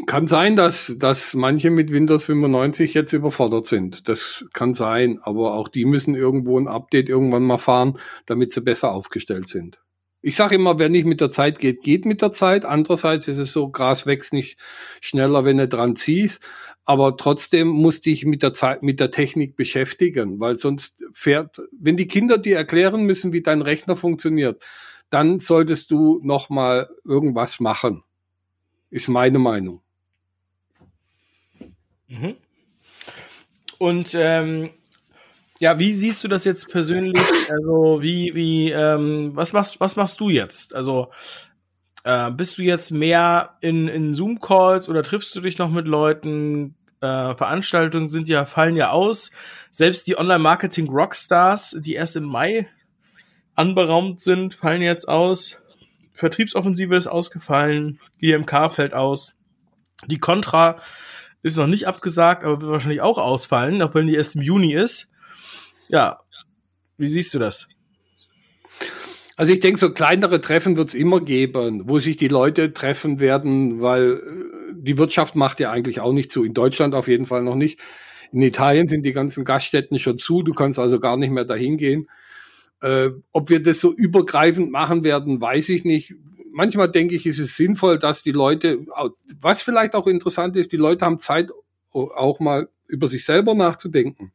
[0.06, 4.08] Kann sein, dass, dass manche mit Windows 95 jetzt überfordert sind.
[4.08, 8.62] Das kann sein, aber auch die müssen irgendwo ein Update irgendwann mal fahren, damit sie
[8.62, 9.80] besser aufgestellt sind.
[10.26, 12.64] Ich sage immer, wer nicht mit der Zeit geht, geht mit der Zeit.
[12.64, 14.58] Andererseits ist es so, Gras wächst nicht
[15.02, 16.42] schneller, wenn du dran ziehst.
[16.86, 21.98] Aber trotzdem musste ich mit der Zeit, mit der Technik beschäftigen, weil sonst fährt, wenn
[21.98, 24.64] die Kinder dir erklären müssen, wie dein Rechner funktioniert,
[25.10, 28.04] dann solltest du noch mal irgendwas machen.
[28.90, 29.82] Ist meine Meinung.
[32.14, 32.36] Mhm.
[33.78, 34.70] Und ähm,
[35.60, 37.22] ja, wie siehst du das jetzt persönlich?
[37.50, 40.76] Also wie wie ähm, was machst was machst du jetzt?
[40.76, 41.12] Also
[42.04, 45.88] äh, bist du jetzt mehr in in Zoom Calls oder triffst du dich noch mit
[45.88, 46.76] Leuten?
[47.02, 49.32] Äh, Veranstaltungen sind ja fallen ja aus.
[49.70, 52.70] Selbst die Online Marketing Rockstars, die erst im Mai
[53.56, 55.62] anberaumt sind, fallen jetzt aus.
[56.14, 59.34] Vertriebsoffensive ist ausgefallen, GMK fällt aus.
[60.08, 60.80] Die Contra
[61.44, 64.74] ist noch nicht abgesagt, aber wird wahrscheinlich auch ausfallen, auch wenn die erst im Juni
[64.74, 65.12] ist.
[65.90, 66.20] Ja,
[66.98, 67.68] wie siehst du das?
[69.36, 73.20] Also ich denke, so kleinere Treffen wird es immer geben, wo sich die Leute treffen
[73.20, 76.44] werden, weil äh, die Wirtschaft macht ja eigentlich auch nicht zu.
[76.44, 77.80] In Deutschland auf jeden Fall noch nicht.
[78.32, 80.44] In Italien sind die ganzen Gaststätten schon zu.
[80.44, 82.10] Du kannst also gar nicht mehr dahin gehen.
[82.82, 86.16] Äh, ob wir das so übergreifend machen werden, weiß ich nicht
[86.54, 88.86] manchmal denke ich, ist es sinnvoll, dass die Leute,
[89.42, 91.52] was vielleicht auch interessant ist, die Leute haben Zeit,
[91.92, 94.32] auch mal über sich selber nachzudenken.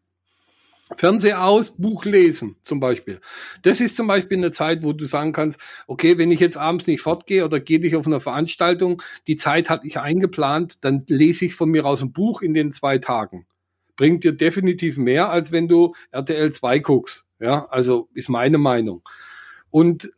[0.96, 3.20] Fernseher aus, Buch lesen zum Beispiel.
[3.62, 6.86] Das ist zum Beispiel eine Zeit, wo du sagen kannst, okay, wenn ich jetzt abends
[6.86, 11.44] nicht fortgehe oder gehe nicht auf eine Veranstaltung, die Zeit hatte ich eingeplant, dann lese
[11.44, 13.46] ich von mir aus ein Buch in den zwei Tagen.
[13.96, 17.26] Bringt dir definitiv mehr, als wenn du RTL 2 guckst.
[17.38, 19.02] Ja, also ist meine Meinung.
[19.70, 20.08] Und äh,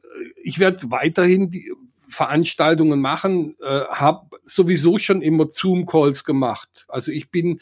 [0.43, 1.73] ich werde weiterhin die,
[2.11, 6.85] Veranstaltungen machen, äh, habe sowieso schon immer Zoom-Calls gemacht.
[6.89, 7.61] Also ich bin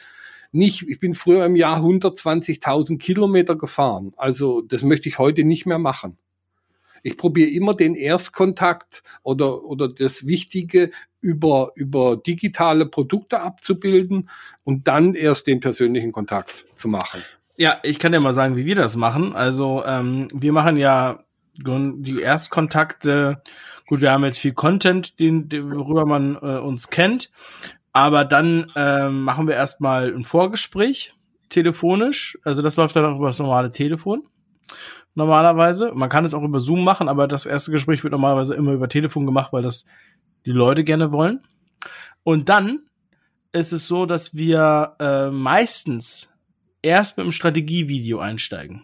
[0.51, 4.13] nicht, ich bin früher im Jahr 120.000 Kilometer gefahren.
[4.17, 6.19] Also das möchte ich heute nicht mehr machen.
[7.03, 14.29] Ich probiere immer den Erstkontakt oder, oder das Wichtige über, über digitale Produkte abzubilden
[14.65, 17.23] und dann erst den persönlichen Kontakt zu machen.
[17.57, 19.35] Ja, ich kann dir mal sagen, wie wir das machen.
[19.35, 21.25] Also ähm, wir machen ja
[21.57, 23.43] die Erstkontakte
[23.89, 27.31] Gut, wir haben jetzt viel Content, den, den worüber man äh, uns kennt,
[27.95, 31.15] aber dann ähm, machen wir erstmal ein Vorgespräch
[31.49, 32.39] telefonisch.
[32.45, 34.25] Also das läuft dann auch über das normale Telefon
[35.15, 35.93] normalerweise.
[35.95, 38.91] Man kann es auch über Zoom machen, aber das erste Gespräch wird normalerweise immer über
[38.91, 39.87] Telefon gemacht, weil das
[40.45, 41.41] die Leute gerne wollen.
[42.25, 42.81] Und dann
[43.53, 46.31] ist es so, dass wir äh, meistens
[46.83, 48.83] erst mit einem Strategievideo einsteigen.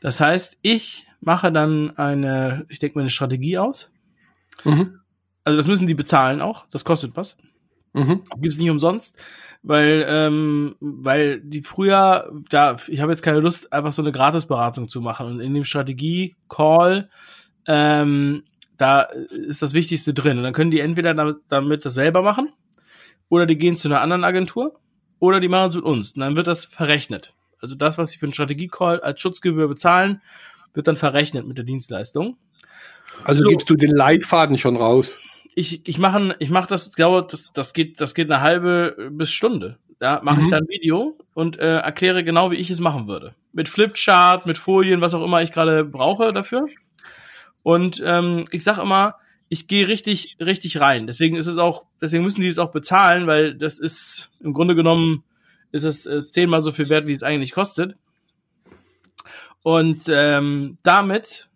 [0.00, 3.92] Das heißt, ich mache dann eine, ich denke mir eine Strategie aus
[4.64, 5.00] Mhm.
[5.44, 6.66] Also das müssen die bezahlen auch.
[6.70, 7.36] Das kostet was.
[7.92, 8.22] Mhm.
[8.40, 9.20] Gibt es nicht umsonst,
[9.62, 14.88] weil ähm, weil die früher da ich habe jetzt keine Lust einfach so eine Gratisberatung
[14.88, 17.10] zu machen und in dem Strategie Call
[17.66, 18.44] ähm,
[18.76, 22.52] da ist das Wichtigste drin und dann können die entweder damit, damit das selber machen
[23.28, 24.78] oder die gehen zu einer anderen Agentur
[25.18, 27.34] oder die machen es mit uns und dann wird das verrechnet.
[27.60, 30.22] Also das, was sie für einen Strategie-Call als Schutzgebühr bezahlen,
[30.74, 32.36] wird dann verrechnet mit der Dienstleistung.
[33.24, 33.48] Also so.
[33.48, 35.18] gibst du den Leitfaden schon raus?
[35.54, 39.30] ich, ich mache ich mach das, glaube das, das geht, das geht eine halbe bis
[39.30, 39.78] Stunde.
[39.98, 40.44] Da mache mhm.
[40.44, 43.34] ich dann ein Video und äh, erkläre genau, wie ich es machen würde.
[43.52, 46.66] Mit Flipchart, mit Folien, was auch immer ich gerade brauche dafür.
[47.62, 49.16] Und ähm, ich sag immer,
[49.50, 51.06] ich gehe richtig, richtig rein.
[51.06, 54.74] Deswegen ist es auch, deswegen müssen die es auch bezahlen, weil das ist im Grunde
[54.74, 55.24] genommen
[55.72, 57.96] ist es äh, zehnmal so viel wert, wie es eigentlich kostet.
[59.62, 61.48] Und ähm, damit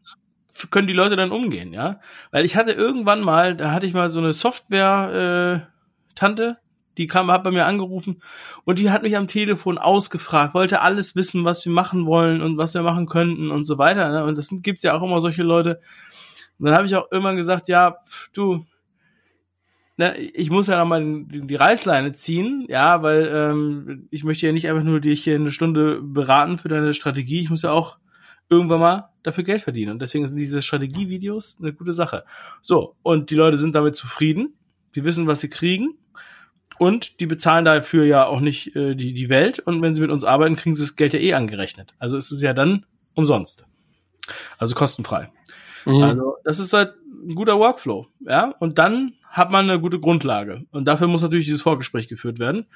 [0.71, 1.99] können die Leute dann umgehen, ja.
[2.31, 6.55] Weil ich hatte irgendwann mal, da hatte ich mal so eine Software-Tante, äh,
[6.97, 8.23] die kam, hat bei mir angerufen
[8.65, 12.57] und die hat mich am Telefon ausgefragt, wollte alles wissen, was wir machen wollen und
[12.57, 14.11] was wir machen könnten und so weiter.
[14.11, 14.25] Ne?
[14.25, 15.81] Und das gibt's ja auch immer solche Leute.
[16.59, 17.97] Und dann habe ich auch immer gesagt, ja,
[18.33, 18.65] du,
[19.97, 24.53] ne, ich muss ja nochmal die, die Reißleine ziehen, ja, weil ähm, ich möchte ja
[24.53, 27.99] nicht einfach nur dich hier eine Stunde beraten für deine Strategie, ich muss ja auch
[28.49, 29.93] irgendwann mal dafür Geld verdienen.
[29.93, 32.25] Und deswegen sind diese Strategievideos eine gute Sache.
[32.61, 34.55] So, und die Leute sind damit zufrieden,
[34.95, 35.99] die wissen, was sie kriegen.
[36.79, 39.61] Und die bezahlen dafür ja auch nicht äh, die, die Welt.
[39.61, 41.95] Und wenn sie mit uns arbeiten, kriegen sie das Geld ja eh angerechnet.
[41.99, 43.67] Also ist es ja dann umsonst.
[44.59, 45.31] Also kostenfrei.
[45.85, 46.03] Mhm.
[46.03, 46.95] Also das ist halt
[47.29, 48.07] ein guter Workflow.
[48.21, 50.65] Ja, und dann hat man eine gute Grundlage.
[50.71, 52.67] Und dafür muss natürlich dieses Vorgespräch geführt werden.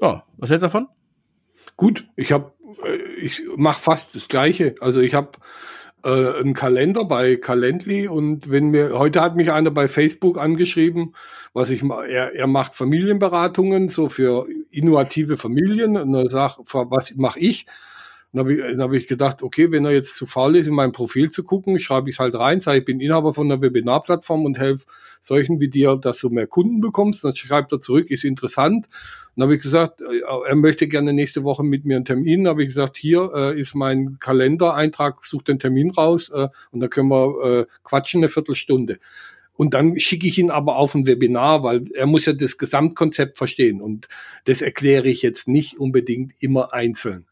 [0.00, 0.88] Ja, was hältst du davon?
[1.76, 2.52] Gut, ich habe,
[2.84, 4.76] äh, ich mache fast das Gleiche.
[4.80, 5.32] Also ich habe
[6.04, 11.14] äh, einen Kalender bei Calendly und wenn mir heute hat mich einer bei Facebook angeschrieben,
[11.52, 17.40] was ich er, er macht Familienberatungen so für innovative Familien und er sagt, was mache
[17.40, 17.66] ich?
[18.36, 20.74] Dann habe ich, dann hab ich gedacht, okay, wenn er jetzt zu faul ist, in
[20.74, 24.44] mein Profil zu gucken, schreibe ich halt rein, sage, ich bin Inhaber von einer Webinarplattform
[24.44, 24.84] und helfe
[25.22, 27.24] solchen wie dir, dass du mehr Kunden bekommst.
[27.24, 28.90] Dann schreibt er zurück, ist interessant.
[29.36, 32.44] Dann habe ich gesagt, äh, er möchte gerne nächste Woche mit mir einen Termin.
[32.44, 36.80] Dann habe ich gesagt, hier äh, ist mein Kalendereintrag, such den Termin raus äh, und
[36.80, 38.98] dann können wir äh, quatschen eine Viertelstunde.
[39.54, 43.38] Und dann schicke ich ihn aber auf ein Webinar, weil er muss ja das Gesamtkonzept
[43.38, 43.80] verstehen.
[43.80, 44.08] Und
[44.44, 47.24] das erkläre ich jetzt nicht unbedingt immer einzeln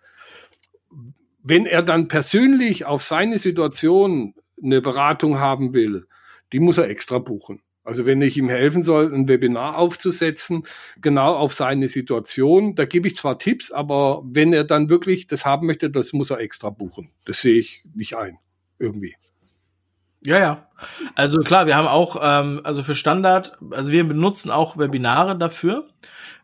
[1.44, 6.06] wenn er dann persönlich auf seine Situation eine Beratung haben will,
[6.52, 7.60] die muss er extra buchen.
[7.84, 10.62] Also wenn ich ihm helfen soll, ein Webinar aufzusetzen,
[11.02, 15.44] genau auf seine Situation, da gebe ich zwar Tipps, aber wenn er dann wirklich das
[15.44, 17.10] haben möchte, das muss er extra buchen.
[17.26, 18.38] Das sehe ich nicht ein,
[18.78, 19.14] irgendwie.
[20.24, 20.68] Ja, ja.
[21.14, 25.90] Also klar, wir haben auch, ähm, also für Standard, also wir benutzen auch Webinare dafür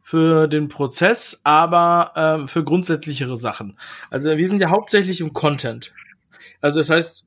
[0.03, 3.79] für den Prozess, aber ähm, für grundsätzlichere Sachen.
[4.11, 5.93] Also wir sind ja hauptsächlich im Content.
[6.61, 7.27] Also das heißt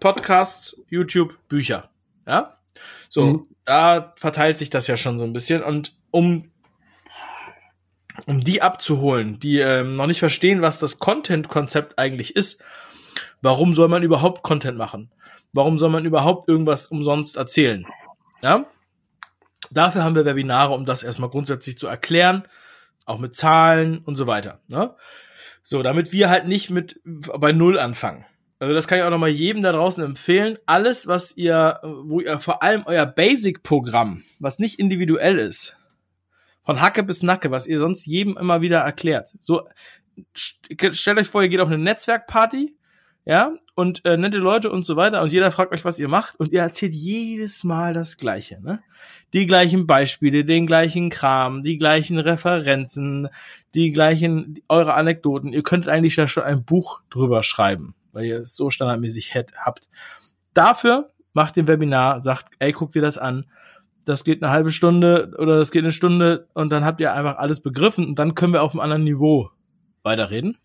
[0.00, 1.90] Podcast, YouTube, Bücher.
[2.26, 2.58] Ja,
[3.08, 3.46] so mhm.
[3.64, 6.50] da verteilt sich das ja schon so ein bisschen und um
[8.26, 12.62] um die abzuholen, die ähm, noch nicht verstehen, was das Content-Konzept eigentlich ist.
[13.42, 15.10] Warum soll man überhaupt Content machen?
[15.52, 17.86] Warum soll man überhaupt irgendwas umsonst erzählen?
[18.40, 18.66] Ja,
[19.74, 22.46] Dafür haben wir Webinare, um das erstmal grundsätzlich zu erklären,
[23.04, 24.60] auch mit Zahlen und so weiter.
[24.68, 24.94] Ne?
[25.62, 28.24] So, damit wir halt nicht mit bei Null anfangen.
[28.58, 30.58] Also das kann ich auch nochmal jedem da draußen empfehlen.
[30.64, 35.76] Alles, was ihr, wo ihr vor allem euer Basic-Programm, was nicht individuell ist,
[36.62, 39.34] von Hacke bis Nacke, was ihr sonst jedem immer wieder erklärt.
[39.40, 39.68] So,
[40.34, 42.76] stellt euch vor, ihr geht auf eine Netzwerkparty,
[43.26, 46.38] ja, und äh, nette Leute und so weiter und jeder fragt euch, was ihr macht
[46.38, 48.80] und ihr erzählt jedes Mal das Gleiche, ne?
[49.32, 53.28] Die gleichen Beispiele, den gleichen Kram, die gleichen Referenzen,
[53.74, 55.52] die gleichen, eure Anekdoten.
[55.52, 59.88] Ihr könntet eigentlich da schon ein Buch drüber schreiben, weil ihr es so standardmäßig habt.
[60.52, 63.46] Dafür macht ihr ein Webinar, sagt, ey, guck dir das an.
[64.04, 67.38] Das geht eine halbe Stunde oder das geht eine Stunde und dann habt ihr einfach
[67.38, 69.50] alles begriffen und dann können wir auf einem anderen Niveau
[70.02, 70.58] weiterreden.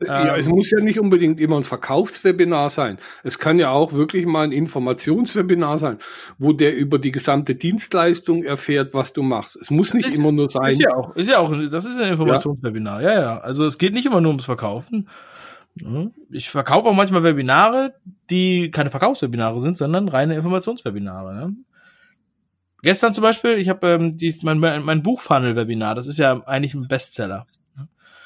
[0.00, 2.98] Ja, es ähm, muss ja nicht unbedingt immer ein Verkaufswebinar sein.
[3.22, 5.98] Es kann ja auch wirklich mal ein Informationswebinar sein,
[6.38, 9.56] wo der über die gesamte Dienstleistung erfährt, was du machst.
[9.56, 10.70] Es muss nicht ist, immer nur sein.
[10.70, 13.02] Ist ja auch, ist ja auch, das ist ein Informationswebinar.
[13.02, 13.20] Ja, ja.
[13.20, 13.38] ja.
[13.40, 15.08] Also es geht nicht immer nur ums Verkaufen.
[16.30, 17.94] Ich verkaufe auch manchmal Webinare,
[18.30, 21.34] die keine Verkaufswebinare sind, sondern reine Informationswebinare.
[21.34, 21.56] Ne?
[22.82, 26.86] Gestern zum Beispiel, ich habe ähm, dies, mein, mein Buchfunnel-Webinar, das ist ja eigentlich ein
[26.86, 27.46] Bestseller.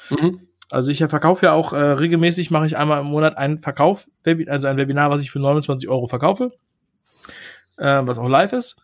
[0.09, 0.41] Mhm.
[0.69, 4.07] Also ich verkaufe ja auch äh, regelmäßig, mache ich einmal im Monat einen Verkauf,
[4.47, 6.51] also ein Webinar, was ich für 29 Euro verkaufe,
[7.77, 8.77] äh, was auch live ist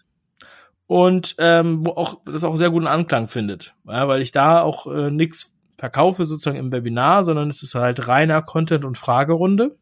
[0.88, 4.88] und ähm, wo auch das auch sehr guten Anklang findet, ja, weil ich da auch
[4.88, 9.78] äh, nichts verkaufe sozusagen im Webinar, sondern es ist halt reiner Content und Fragerunde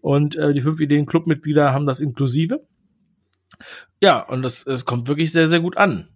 [0.00, 2.66] und äh, die fünf Ideen Clubmitglieder haben das inklusive.
[4.02, 6.08] Ja, und das, es kommt wirklich sehr, sehr gut an.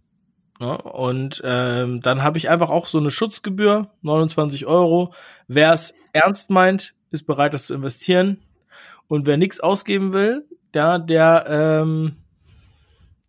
[0.61, 0.79] Ja, ne?
[0.83, 5.13] und ähm, dann habe ich einfach auch so eine Schutzgebühr, 29 Euro.
[5.49, 8.43] Wer es ernst meint, ist bereit, das zu investieren.
[9.09, 12.17] Und wer nichts ausgeben will, der, der, ähm,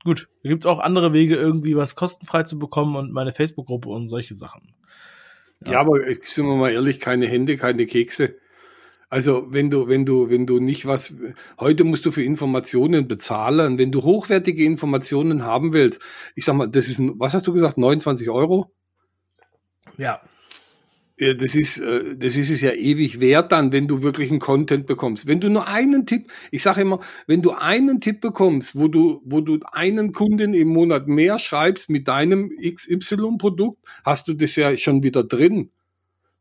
[0.03, 4.09] gut, da gibt's auch andere Wege, irgendwie was kostenfrei zu bekommen und meine Facebook-Gruppe und
[4.09, 4.75] solche Sachen.
[5.65, 5.73] Ja.
[5.73, 8.35] ja, aber sind wir mal ehrlich, keine Hände, keine Kekse.
[9.12, 11.13] Also wenn du, wenn du, wenn du nicht was,
[11.60, 13.78] heute musst du für Informationen bezahlen.
[13.78, 16.02] Wenn du hochwertige Informationen haben willst,
[16.34, 18.74] ich sag mal, das ist ein, was hast du gesagt, 29 Euro?
[19.97, 20.21] Ja.
[21.17, 24.88] Das ist, äh, das ist es ja ewig wert dann, wenn du wirklich einen Content
[24.88, 25.28] bekommst.
[25.28, 29.21] Wenn du nur einen Tipp, ich sage immer, wenn du einen Tipp bekommst, wo du,
[29.26, 34.76] wo du einen Kunden im Monat mehr schreibst mit deinem XY-Produkt, hast du das ja
[34.78, 35.69] schon wieder drin.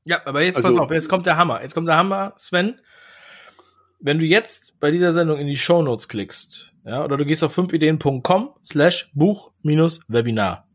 [0.05, 1.63] Ja, aber jetzt also, pass auf, jetzt kommt der Hammer.
[1.63, 2.81] Jetzt kommt der Hammer, Sven.
[3.99, 7.45] Wenn du jetzt bei dieser Sendung in die Show Notes klickst, ja, oder du gehst
[7.45, 10.67] auf 5ideen.com slash Buch minus Webinar,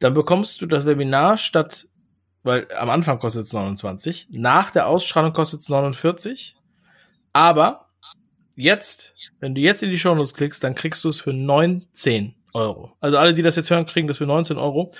[0.00, 1.86] dann bekommst du das Webinar statt,
[2.42, 6.56] weil am Anfang kostet es 29, nach der Ausstrahlung kostet es 49,
[7.32, 7.88] aber
[8.56, 12.34] jetzt, wenn du jetzt in die Show Notes klickst, dann kriegst du es für 19
[12.52, 12.96] Euro.
[13.00, 14.92] Also alle, die das jetzt hören, kriegen das für 19 Euro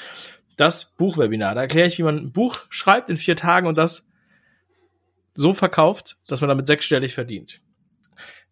[0.57, 1.55] das Buchwebinar.
[1.55, 4.07] Da erkläre ich, wie man ein Buch schreibt in vier Tagen und das
[5.35, 7.61] so verkauft, dass man damit sechsstellig verdient.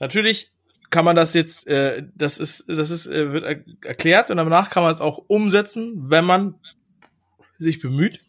[0.00, 0.52] Natürlich
[0.90, 4.68] kann man das jetzt, äh, das ist, das ist, äh, wird er erklärt und danach
[4.68, 6.56] kann man es auch umsetzen, wenn man
[7.56, 8.20] sich bemüht.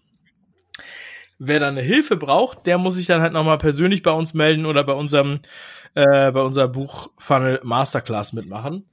[1.40, 4.66] Wer da eine Hilfe braucht, der muss sich dann halt nochmal persönlich bei uns melden
[4.66, 5.40] oder bei unserem,
[5.94, 8.86] äh, bei unserer Buchfunnel Masterclass mitmachen.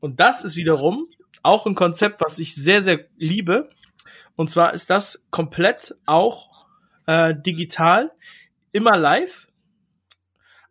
[0.00, 1.06] Und das ist wiederum
[1.42, 3.70] auch ein Konzept, was ich sehr, sehr liebe,
[4.36, 6.66] und zwar ist das komplett auch
[7.06, 8.12] äh, digital,
[8.72, 9.48] immer live,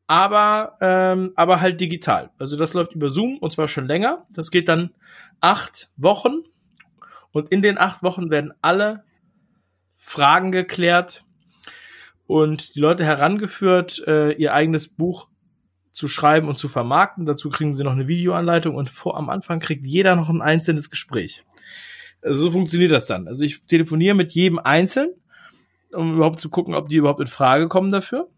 [0.07, 2.29] aber, ähm, aber halt digital.
[2.37, 4.25] Also das läuft über Zoom und zwar schon länger.
[4.29, 4.91] Das geht dann
[5.41, 6.43] acht Wochen
[7.31, 9.03] und in den acht Wochen werden alle
[9.97, 11.23] Fragen geklärt
[12.27, 15.29] und die Leute herangeführt, äh, ihr eigenes Buch
[15.91, 17.25] zu schreiben und zu vermarkten.
[17.25, 20.89] Dazu kriegen sie noch eine Videoanleitung und vor am Anfang kriegt jeder noch ein einzelnes
[20.91, 21.43] Gespräch.
[22.25, 23.27] Also so funktioniert das dann.
[23.27, 25.13] Also ich telefoniere mit jedem einzeln,
[25.93, 28.29] um überhaupt zu gucken, ob die überhaupt in Frage kommen dafür.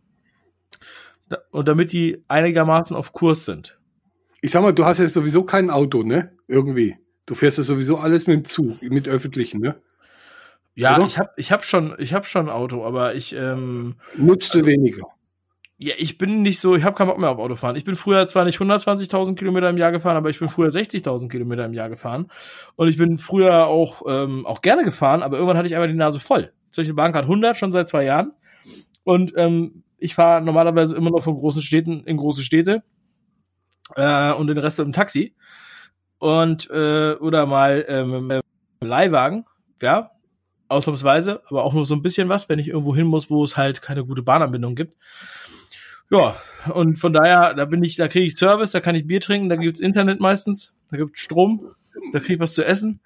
[1.52, 3.80] Und damit die einigermaßen auf Kurs sind.
[4.41, 6.34] Ich sag mal, du hast ja sowieso kein Auto, ne?
[6.47, 6.97] Irgendwie.
[7.26, 9.82] Du fährst ja sowieso alles mit dem Zug, mit öffentlichen, ne?
[10.76, 11.06] Ja, Oder?
[11.06, 14.60] ich habe ich hab schon, ich hab schon ein Auto, aber ich ähm, nutzt du
[14.60, 15.08] also, weniger.
[15.80, 17.76] Ja, ich bin nicht so, ich habe keinen Bock mehr auf Autofahren.
[17.76, 21.30] Ich bin früher zwar nicht 120.000 Kilometer im Jahr gefahren, aber ich bin früher 60.000
[21.30, 22.32] Kilometer im Jahr gefahren.
[22.76, 25.94] Und ich bin früher auch, ähm, auch gerne gefahren, aber irgendwann hatte ich einfach die
[25.94, 26.52] Nase voll.
[26.72, 28.32] Solche Bank hat 100 schon seit zwei Jahren.
[29.04, 32.82] Und ähm, ich fahre normalerweise immer noch von großen Städten in große Städte
[33.96, 35.36] äh, und den Rest im Taxi.
[36.18, 38.42] Und äh, oder mal ähm,
[38.82, 39.46] Leihwagen,
[39.82, 40.10] ja,
[40.70, 43.58] ausnahmsweise, aber auch nur so ein bisschen was, wenn ich irgendwo hin muss, wo es
[43.58, 44.96] halt keine gute Bahnanbindung gibt.
[46.10, 46.38] Ja,
[46.74, 49.50] und von daher, da bin ich, da kriege ich Service, da kann ich Bier trinken,
[49.50, 51.72] da gibt's Internet meistens, da gibt's Strom,
[52.13, 53.02] da kriege ich was zu essen.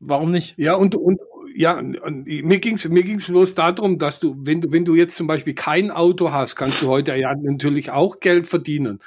[0.00, 0.54] Warum nicht?
[0.58, 1.20] Ja, und, und
[1.54, 5.26] ja, mir ging's mir ging's bloß darum, dass du, wenn du, wenn du jetzt zum
[5.26, 9.00] Beispiel kein Auto hast, kannst du heute ja natürlich auch Geld verdienen.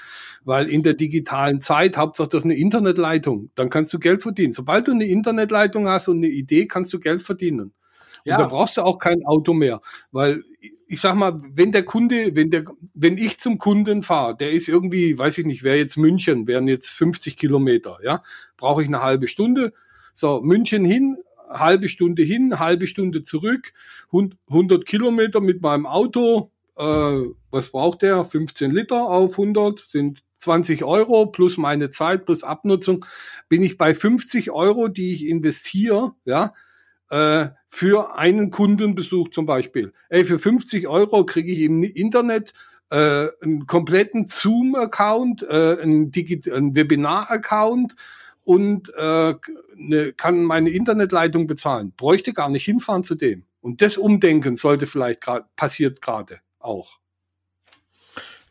[0.43, 4.53] Weil in der digitalen Zeit, Hauptsache das ist eine Internetleitung, dann kannst du Geld verdienen.
[4.53, 7.73] Sobald du eine Internetleitung hast und eine Idee, kannst du Geld verdienen.
[8.25, 8.35] Ja.
[8.35, 9.81] Und da brauchst du auch kein Auto mehr.
[10.11, 10.43] Weil
[10.87, 14.67] ich sag mal, wenn der Kunde, wenn der, wenn ich zum Kunden fahre, der ist
[14.67, 18.23] irgendwie, weiß ich nicht, wäre jetzt München, wären jetzt 50 Kilometer, ja,
[18.57, 19.71] brauche ich eine halbe Stunde.
[20.13, 21.17] So, München hin,
[21.49, 23.71] halbe Stunde hin, halbe Stunde zurück,
[24.11, 26.83] 100 Kilometer mit meinem Auto, äh,
[27.51, 28.25] was braucht der?
[28.25, 33.05] 15 Liter auf 100 sind 20 Euro plus meine Zeit plus Abnutzung,
[33.47, 36.53] bin ich bei 50 Euro, die ich investiere, ja,
[37.09, 39.93] äh, für einen Kundenbesuch zum Beispiel.
[40.09, 42.51] Ey, für 50 Euro kriege ich im Internet
[42.89, 46.11] äh, einen kompletten Zoom-Account, äh, einen,
[46.51, 47.95] einen Webinar-Account
[48.43, 49.35] und äh,
[49.75, 51.93] ne, kann meine Internetleitung bezahlen.
[51.95, 53.45] Bräuchte gar nicht hinfahren zu dem.
[53.61, 56.99] Und das Umdenken sollte vielleicht gerade passiert gerade auch.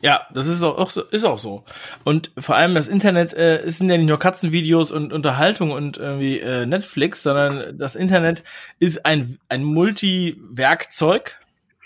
[0.01, 1.63] Ja, das ist auch, so, ist auch so.
[2.03, 6.39] Und vor allem das Internet äh, sind ja nicht nur Katzenvideos und Unterhaltung und irgendwie
[6.39, 8.43] äh, Netflix, sondern das Internet
[8.79, 11.39] ist ein, ein Multi-Werkzeug.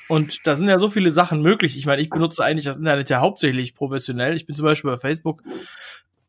[0.08, 1.78] Und da sind ja so viele Sachen möglich.
[1.78, 4.36] Ich meine, ich benutze eigentlich das Internet ja hauptsächlich professionell.
[4.36, 5.44] Ich bin zum Beispiel bei Facebook,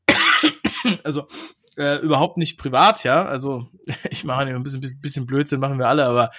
[1.04, 1.28] also
[1.76, 3.24] äh, überhaupt nicht privat, ja.
[3.24, 3.68] Also
[4.10, 6.32] ich mache ein bisschen, bisschen Blödsinn, machen wir alle, aber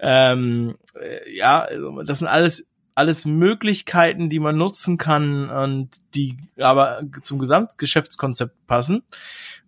[0.00, 6.36] ähm, äh, ja, also, das sind alles alles Möglichkeiten, die man nutzen kann und die
[6.58, 9.02] aber zum Gesamtgeschäftskonzept passen.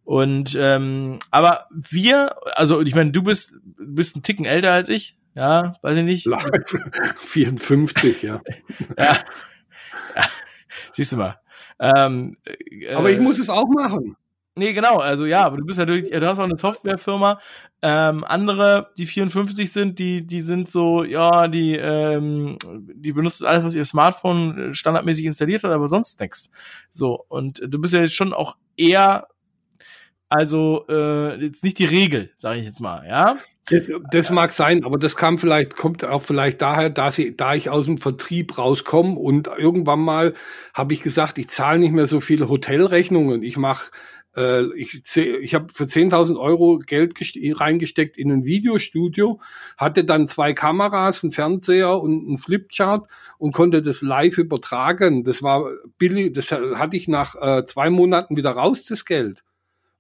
[0.05, 4.89] Und ähm, aber wir, also ich meine, du bist du bist ein Ticken älter als
[4.89, 6.29] ich, ja, weiß ich nicht.
[7.17, 8.41] 54, ja.
[8.99, 9.19] ja.
[10.15, 10.25] ja.
[10.93, 11.41] Siehst du mal.
[11.79, 14.17] Ähm, äh, aber ich muss es auch machen.
[14.59, 17.39] Nee, genau, also ja, aber du bist natürlich, du hast auch eine Softwarefirma.
[17.83, 22.57] Ähm, andere, die 54 sind, die, die sind so, ja, die, ähm,
[22.95, 26.51] die benutzen alles, was ihr Smartphone standardmäßig installiert hat, aber sonst nix.
[26.91, 29.29] So, und du bist ja jetzt schon auch eher,
[30.31, 33.37] also äh, jetzt nicht die Regel, sage ich jetzt mal, ja.
[33.69, 37.55] Das, das mag sein, aber das kam vielleicht, kommt auch vielleicht daher, da, sie, da
[37.55, 40.35] ich aus dem Vertrieb rauskomme und irgendwann mal
[40.73, 43.43] habe ich gesagt, ich zahle nicht mehr so viele Hotelrechnungen.
[43.43, 43.91] Ich mache
[44.37, 47.15] äh, ich, ich habe für 10.000 Euro Geld
[47.61, 49.41] reingesteckt in ein Videostudio,
[49.77, 53.07] hatte dann zwei Kameras, einen Fernseher und einen Flipchart
[53.39, 55.25] und konnte das live übertragen.
[55.25, 59.46] Das war billig, das hatte ich nach äh, zwei Monaten wieder raus, das Geld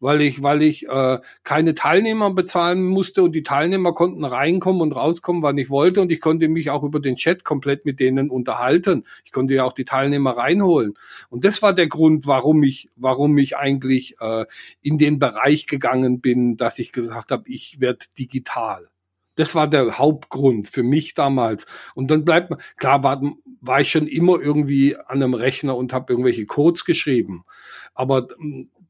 [0.00, 4.92] weil ich, weil ich äh, keine Teilnehmer bezahlen musste und die Teilnehmer konnten reinkommen und
[4.92, 8.30] rauskommen, wann ich wollte und ich konnte mich auch über den Chat komplett mit denen
[8.30, 9.04] unterhalten.
[9.24, 10.94] Ich konnte ja auch die Teilnehmer reinholen
[11.30, 14.44] und das war der Grund, warum ich, warum ich eigentlich äh,
[14.82, 18.88] in den Bereich gegangen bin, dass ich gesagt habe, ich werde digital.
[19.36, 21.66] Das war der Hauptgrund für mich damals.
[21.94, 23.22] Und dann bleibt man, klar war,
[23.60, 27.44] war ich schon immer irgendwie an einem Rechner und habe irgendwelche Codes geschrieben.
[27.94, 28.28] Aber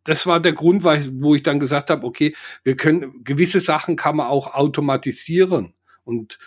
[0.07, 2.35] das war der Grund, wo ich dann gesagt habe, okay,
[2.65, 6.39] wir können gewisse Sachen kann man auch automatisieren und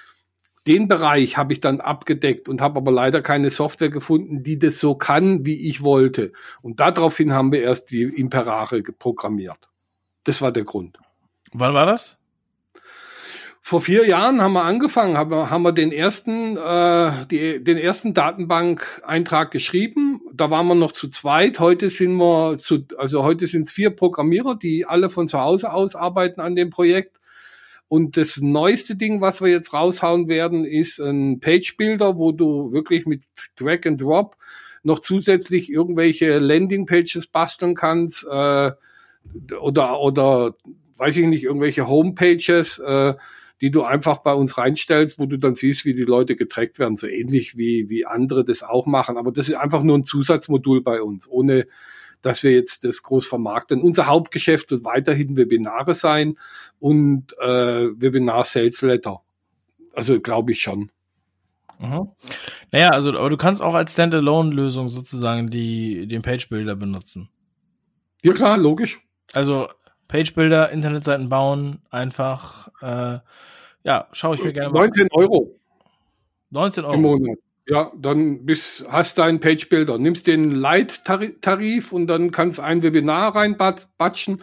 [0.67, 4.79] den Bereich habe ich dann abgedeckt und habe aber leider keine Software gefunden, die das
[4.79, 6.31] so kann, wie ich wollte.
[6.61, 9.69] Und daraufhin haben wir erst die Imperare programmiert.
[10.25, 10.99] Das war der Grund.
[11.53, 12.18] Wann war das?
[13.69, 17.77] Vor vier Jahren haben wir angefangen, haben wir, haben wir den ersten, äh, die, den
[17.77, 20.21] ersten Datenbank-Eintrag geschrieben.
[20.33, 21.59] Da waren wir noch zu zweit.
[21.59, 25.71] Heute sind wir zu, also heute sind es vier Programmierer, die alle von zu Hause
[25.71, 27.19] aus arbeiten an dem Projekt.
[27.87, 33.05] Und das neueste Ding, was wir jetzt raushauen werden, ist ein Page-Builder, wo du wirklich
[33.05, 34.35] mit Drag and Drop
[34.81, 38.71] noch zusätzlich irgendwelche Landing-Pages basteln kannst äh,
[39.61, 40.55] oder oder
[40.97, 42.79] weiß ich nicht irgendwelche Homepages.
[42.79, 43.13] Äh,
[43.61, 46.97] die du einfach bei uns reinstellst, wo du dann siehst, wie die Leute getrackt werden,
[46.97, 49.17] so ähnlich wie, wie andere das auch machen.
[49.17, 51.67] Aber das ist einfach nur ein Zusatzmodul bei uns, ohne
[52.21, 53.81] dass wir jetzt das groß vermarkten.
[53.81, 56.37] Unser Hauptgeschäft wird weiterhin Webinare sein
[56.79, 59.21] und äh, Webinar Sales Letter.
[59.93, 60.91] Also glaube ich schon.
[61.79, 62.09] Mhm.
[62.71, 67.29] Naja, also aber du kannst auch als Standalone-Lösung sozusagen die den Page Builder benutzen.
[68.21, 68.99] Ja klar, logisch.
[69.33, 69.69] Also
[70.09, 73.19] Page Builder, Internetseiten bauen, einfach äh,
[73.83, 75.55] ja, schaue ich mir gerne mal 19 Euro.
[76.49, 76.93] 19 Euro.
[76.93, 77.37] Im Monat.
[77.67, 79.97] Ja, dann bist, hast deinen Page Builder.
[79.99, 84.41] Nimmst den Light-Tarif und dann kannst ein Webinar reinbatschen.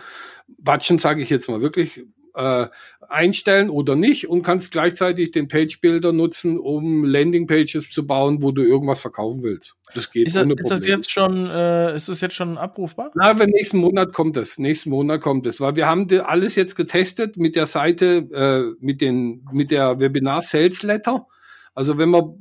[0.59, 2.05] Batschen sage ich jetzt mal wirklich
[2.37, 2.67] äh,
[3.09, 8.43] einstellen oder nicht und kannst gleichzeitig den Page Builder nutzen, um Landing Pages zu bauen,
[8.43, 9.75] wo du irgendwas verkaufen willst.
[9.95, 10.27] Das geht.
[10.27, 13.11] Ist das, ist das jetzt schon, äh, ist das jetzt schon abrufbar?
[13.15, 14.59] Na, aber nächsten Monat kommt es.
[14.59, 19.01] Nächsten Monat kommt es, weil wir haben alles jetzt getestet mit der Seite, äh, mit
[19.01, 21.27] den, mit der Webinar Sales Letter.
[21.75, 22.35] Also wenn man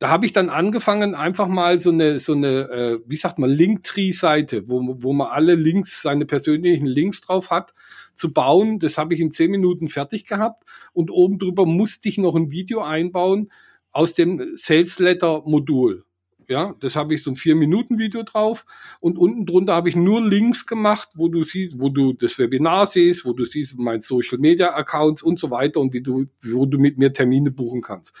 [0.00, 3.48] da habe ich dann angefangen, einfach mal so eine, so eine, äh, wie sagt man,
[3.48, 7.72] Linktree-Seite, wo, wo man alle Links, seine persönlichen Links drauf hat,
[8.14, 8.78] zu bauen.
[8.78, 10.64] Das habe ich in zehn Minuten fertig gehabt.
[10.92, 13.50] Und oben drüber musste ich noch ein Video einbauen
[13.92, 16.04] aus dem Sales Letter Modul.
[16.48, 18.66] Ja, das habe ich so ein vier Minuten Video drauf
[19.00, 22.86] und unten drunter habe ich nur Links gemacht, wo du siehst, wo du das Webinar
[22.86, 26.66] siehst, wo du siehst mein Social Media Accounts und so weiter und wie du, wo
[26.66, 28.12] du mit mir Termine buchen kannst.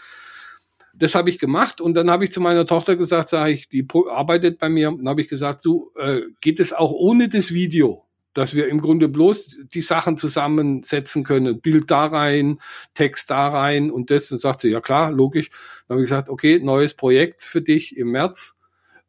[0.94, 3.86] Das habe ich gemacht und dann habe ich zu meiner Tochter gesagt, sage ich, die
[4.10, 8.04] arbeitet bei mir, und habe ich gesagt, so äh, geht es auch ohne das Video
[8.34, 11.60] dass wir im Grunde bloß die Sachen zusammensetzen können.
[11.60, 12.60] Bild da rein,
[12.92, 14.30] Text da rein und das.
[14.30, 15.50] Und sagt sie, ja klar, logisch.
[15.86, 18.54] Dann habe ich gesagt, okay, neues Projekt für dich im März.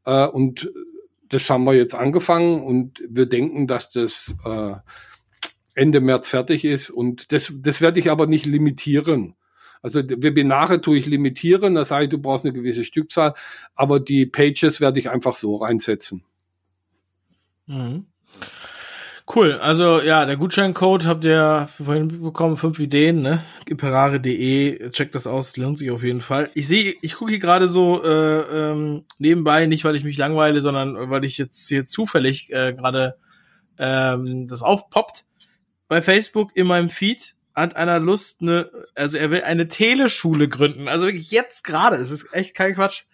[0.06, 0.72] Äh, und
[1.30, 4.76] das haben wir jetzt angefangen und wir denken, dass das äh,
[5.74, 6.92] Ende März fertig ist.
[6.92, 9.36] Und das, das werde ich aber nicht limitieren.
[9.82, 13.36] Also Webinare tue ich limitieren, das heißt, du brauchst eine gewisse Stückzahl,
[13.76, 16.24] aber die Pages werde ich einfach so reinsetzen.
[17.68, 18.08] Mhm.
[19.34, 23.44] Cool, also ja, der Gutscheincode habt ihr vorhin bekommen, fünf Ideen, ne?
[23.68, 26.52] Imperare.de, checkt das aus, lohnt sich auf jeden Fall.
[26.54, 30.62] Ich sehe, ich gucke hier gerade so äh, ähm, nebenbei, nicht weil ich mich langweile,
[30.62, 33.18] sondern weil ich jetzt hier zufällig äh, gerade
[33.80, 35.26] ähm, das aufpoppt.
[35.88, 40.88] Bei Facebook in meinem Feed hat einer Lust, eine, also er will eine Teleschule gründen.
[40.88, 43.06] Also wirklich jetzt gerade, es ist echt kein Quatsch.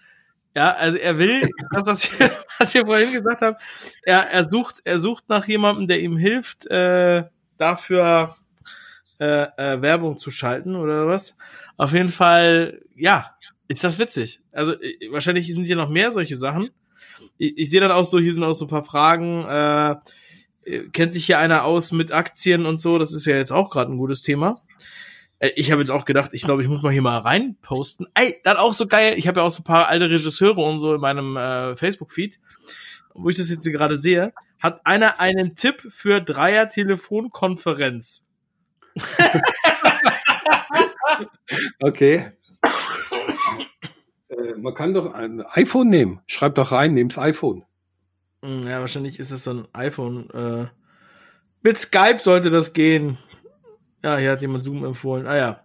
[0.55, 2.11] Ja, also er will, das, was ich,
[2.59, 3.57] was ich vorhin gesagt habe,
[4.03, 7.23] er, er sucht, er sucht nach jemandem, der ihm hilft, äh,
[7.57, 8.35] dafür
[9.19, 11.37] äh, äh, Werbung zu schalten oder was.
[11.77, 13.35] Auf jeden Fall, ja,
[13.67, 14.41] ist das witzig.
[14.51, 16.71] Also äh, wahrscheinlich sind hier noch mehr solche Sachen.
[17.37, 19.45] Ich, ich sehe dann auch so, hier sind auch so ein paar Fragen.
[19.45, 19.95] Äh,
[20.63, 23.69] äh, kennt sich hier einer aus mit Aktien und so, das ist ja jetzt auch
[23.69, 24.55] gerade ein gutes Thema.
[25.41, 28.07] Äh, ich habe jetzt auch gedacht, ich glaube, ich muss mal hier mal rein posten.
[28.13, 29.15] Ey, dann auch so geil.
[29.17, 32.39] Ich habe ja auch so ein paar alte Regisseure und so in meinem äh, Facebook-Feed,
[33.13, 34.31] wo ich das jetzt hier gerade sehe.
[34.59, 38.23] Hat einer einen Tipp für Dreier-Telefonkonferenz?
[41.81, 42.31] okay.
[44.29, 46.21] äh, man kann doch ein iPhone nehmen.
[46.27, 47.65] Schreib doch rein, nehm's iPhone.
[48.43, 50.29] Hm, ja, wahrscheinlich ist es so ein iPhone.
[50.29, 50.67] Äh,
[51.63, 53.17] mit Skype sollte das gehen.
[54.03, 55.27] Ja, hier hat jemand Zoom empfohlen.
[55.27, 55.63] Ah ja.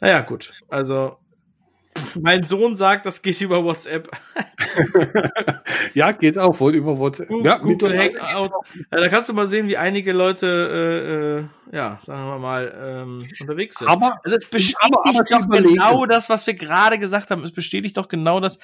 [0.00, 0.52] Naja, gut.
[0.68, 1.18] Also,
[2.20, 4.08] mein Sohn sagt, das geht über WhatsApp.
[5.94, 7.28] ja, geht auch wohl über WhatsApp.
[7.28, 8.50] Google, ja, Google Hangout.
[8.90, 12.74] Ja, da kannst du mal sehen, wie einige Leute, äh, äh, ja, sagen wir mal,
[12.80, 13.88] ähm, unterwegs sind.
[13.88, 17.44] Aber also es bestätigt aber, aber doch genau das, was wir gerade gesagt haben.
[17.44, 18.58] Es bestätigt doch genau das,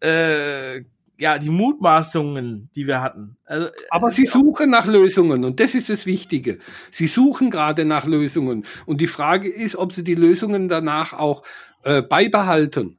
[0.00, 0.82] äh,
[1.18, 3.36] ja, die Mutmaßungen, die wir hatten.
[3.44, 6.58] Also, Aber sie suchen nach Lösungen und das ist das Wichtige.
[6.90, 11.42] Sie suchen gerade nach Lösungen und die Frage ist, ob sie die Lösungen danach auch
[11.84, 12.98] äh, beibehalten.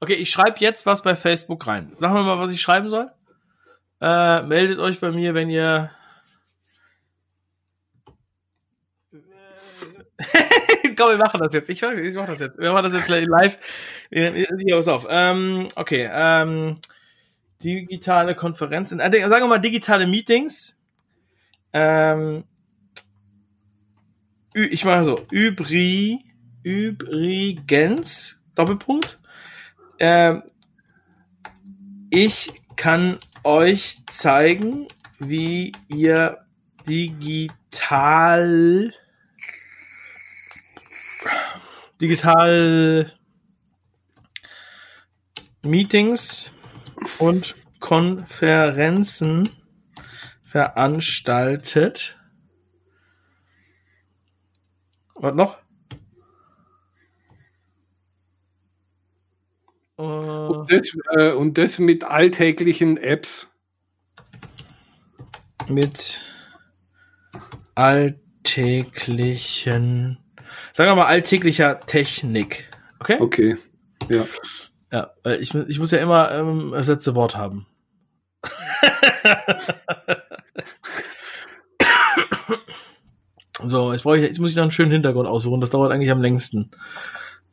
[0.00, 1.92] Okay, ich schreibe jetzt was bei Facebook rein.
[1.98, 3.10] Sag mir mal, was ich schreiben soll.
[4.00, 5.90] Äh, meldet euch bei mir, wenn ihr
[10.96, 11.68] Komm, wir machen das jetzt.
[11.68, 12.58] Ich, ich mach das jetzt.
[12.58, 13.58] Wir machen das jetzt live.
[14.10, 15.06] Hier, pass auf.
[15.08, 16.08] Ähm, okay.
[16.10, 16.76] Ähm,
[17.62, 20.78] digitale Konferenzen, äh, sagen wir mal digitale Meetings.
[21.72, 22.44] Ähm,
[24.54, 26.20] ich mache so, übri,
[26.62, 29.18] übrigens, Doppelpunkt.
[29.98, 30.42] Ähm,
[32.10, 34.86] ich kann euch zeigen,
[35.18, 36.38] wie ihr
[36.86, 37.62] digital
[42.00, 43.12] digital
[45.62, 46.50] Meetings
[47.18, 49.48] und Konferenzen
[50.48, 52.18] veranstaltet.
[55.14, 55.58] Was noch?
[59.96, 63.48] Und das, äh, und das mit alltäglichen Apps.
[65.68, 66.20] Mit
[67.74, 70.18] alltäglichen,
[70.72, 72.68] sagen wir mal alltäglicher Technik.
[73.00, 73.16] Okay?
[73.20, 73.56] Okay,
[74.08, 74.26] ja.
[74.92, 77.66] Ja, ich, ich muss ja immer ähm, das letzte Wort haben.
[83.64, 85.60] so, ich brauche jetzt muss ich noch einen schönen Hintergrund aussuchen.
[85.60, 86.70] Das dauert eigentlich am längsten.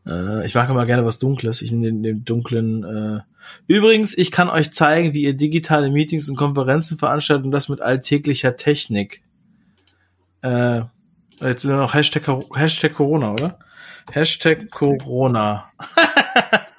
[0.06, 1.62] Äh, ich mag immer gerne was Dunkles.
[1.62, 2.84] Ich nehme den, den dunklen.
[2.84, 3.22] Äh.
[3.68, 7.82] Übrigens, ich kann euch zeigen, wie ihr digitale Meetings und Konferenzen veranstaltet und das mit
[7.82, 9.24] alltäglicher Technik.
[10.42, 10.82] Äh,
[11.40, 12.24] jetzt noch Hashtag,
[12.56, 13.60] Hashtag Corona, oder?
[14.12, 15.72] Hashtag Corona.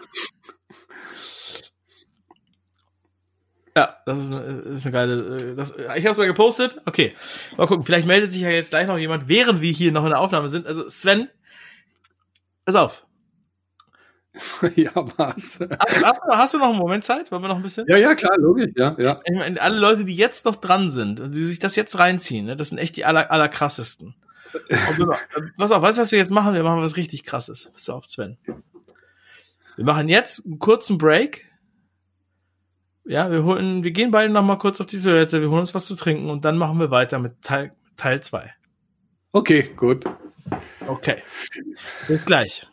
[3.76, 5.50] Ja, das ist eine, ist eine geile.
[5.52, 6.80] äh, Das, ich hab's mal gepostet.
[6.86, 7.12] Okay.
[7.56, 7.84] Mal gucken.
[7.84, 10.48] Vielleicht meldet sich ja jetzt gleich noch jemand, während wir hier noch in der Aufnahme
[10.48, 10.66] sind.
[10.66, 11.28] Also Sven,
[12.64, 13.06] pass auf.
[14.76, 15.58] ja, was?
[15.60, 17.30] Hast, hast, du, hast du noch einen Moment Zeit?
[17.30, 17.86] Wollen wir noch ein bisschen?
[17.88, 19.20] Ja, ja, klar, logisch, ja, ja.
[19.24, 22.46] Ich meine, alle Leute, die jetzt noch dran sind und die sich das jetzt reinziehen,
[22.46, 24.16] ne, das sind echt die aller, allerkrassesten.
[24.52, 25.10] Und
[25.56, 26.54] pass auf, weißt du, was wir jetzt machen?
[26.54, 27.70] Wir machen was richtig krasses.
[27.72, 28.36] Pass auf, Sven.
[29.76, 31.46] Wir machen jetzt einen kurzen Break
[33.05, 35.74] ja, wir holen, wir gehen beide noch mal kurz auf die Toilette, wir holen uns
[35.74, 38.52] was zu trinken und dann machen wir weiter mit Teil Teil 2.
[39.32, 40.05] Okay, gut.
[40.86, 41.22] Okay.
[42.07, 42.66] Bis gleich.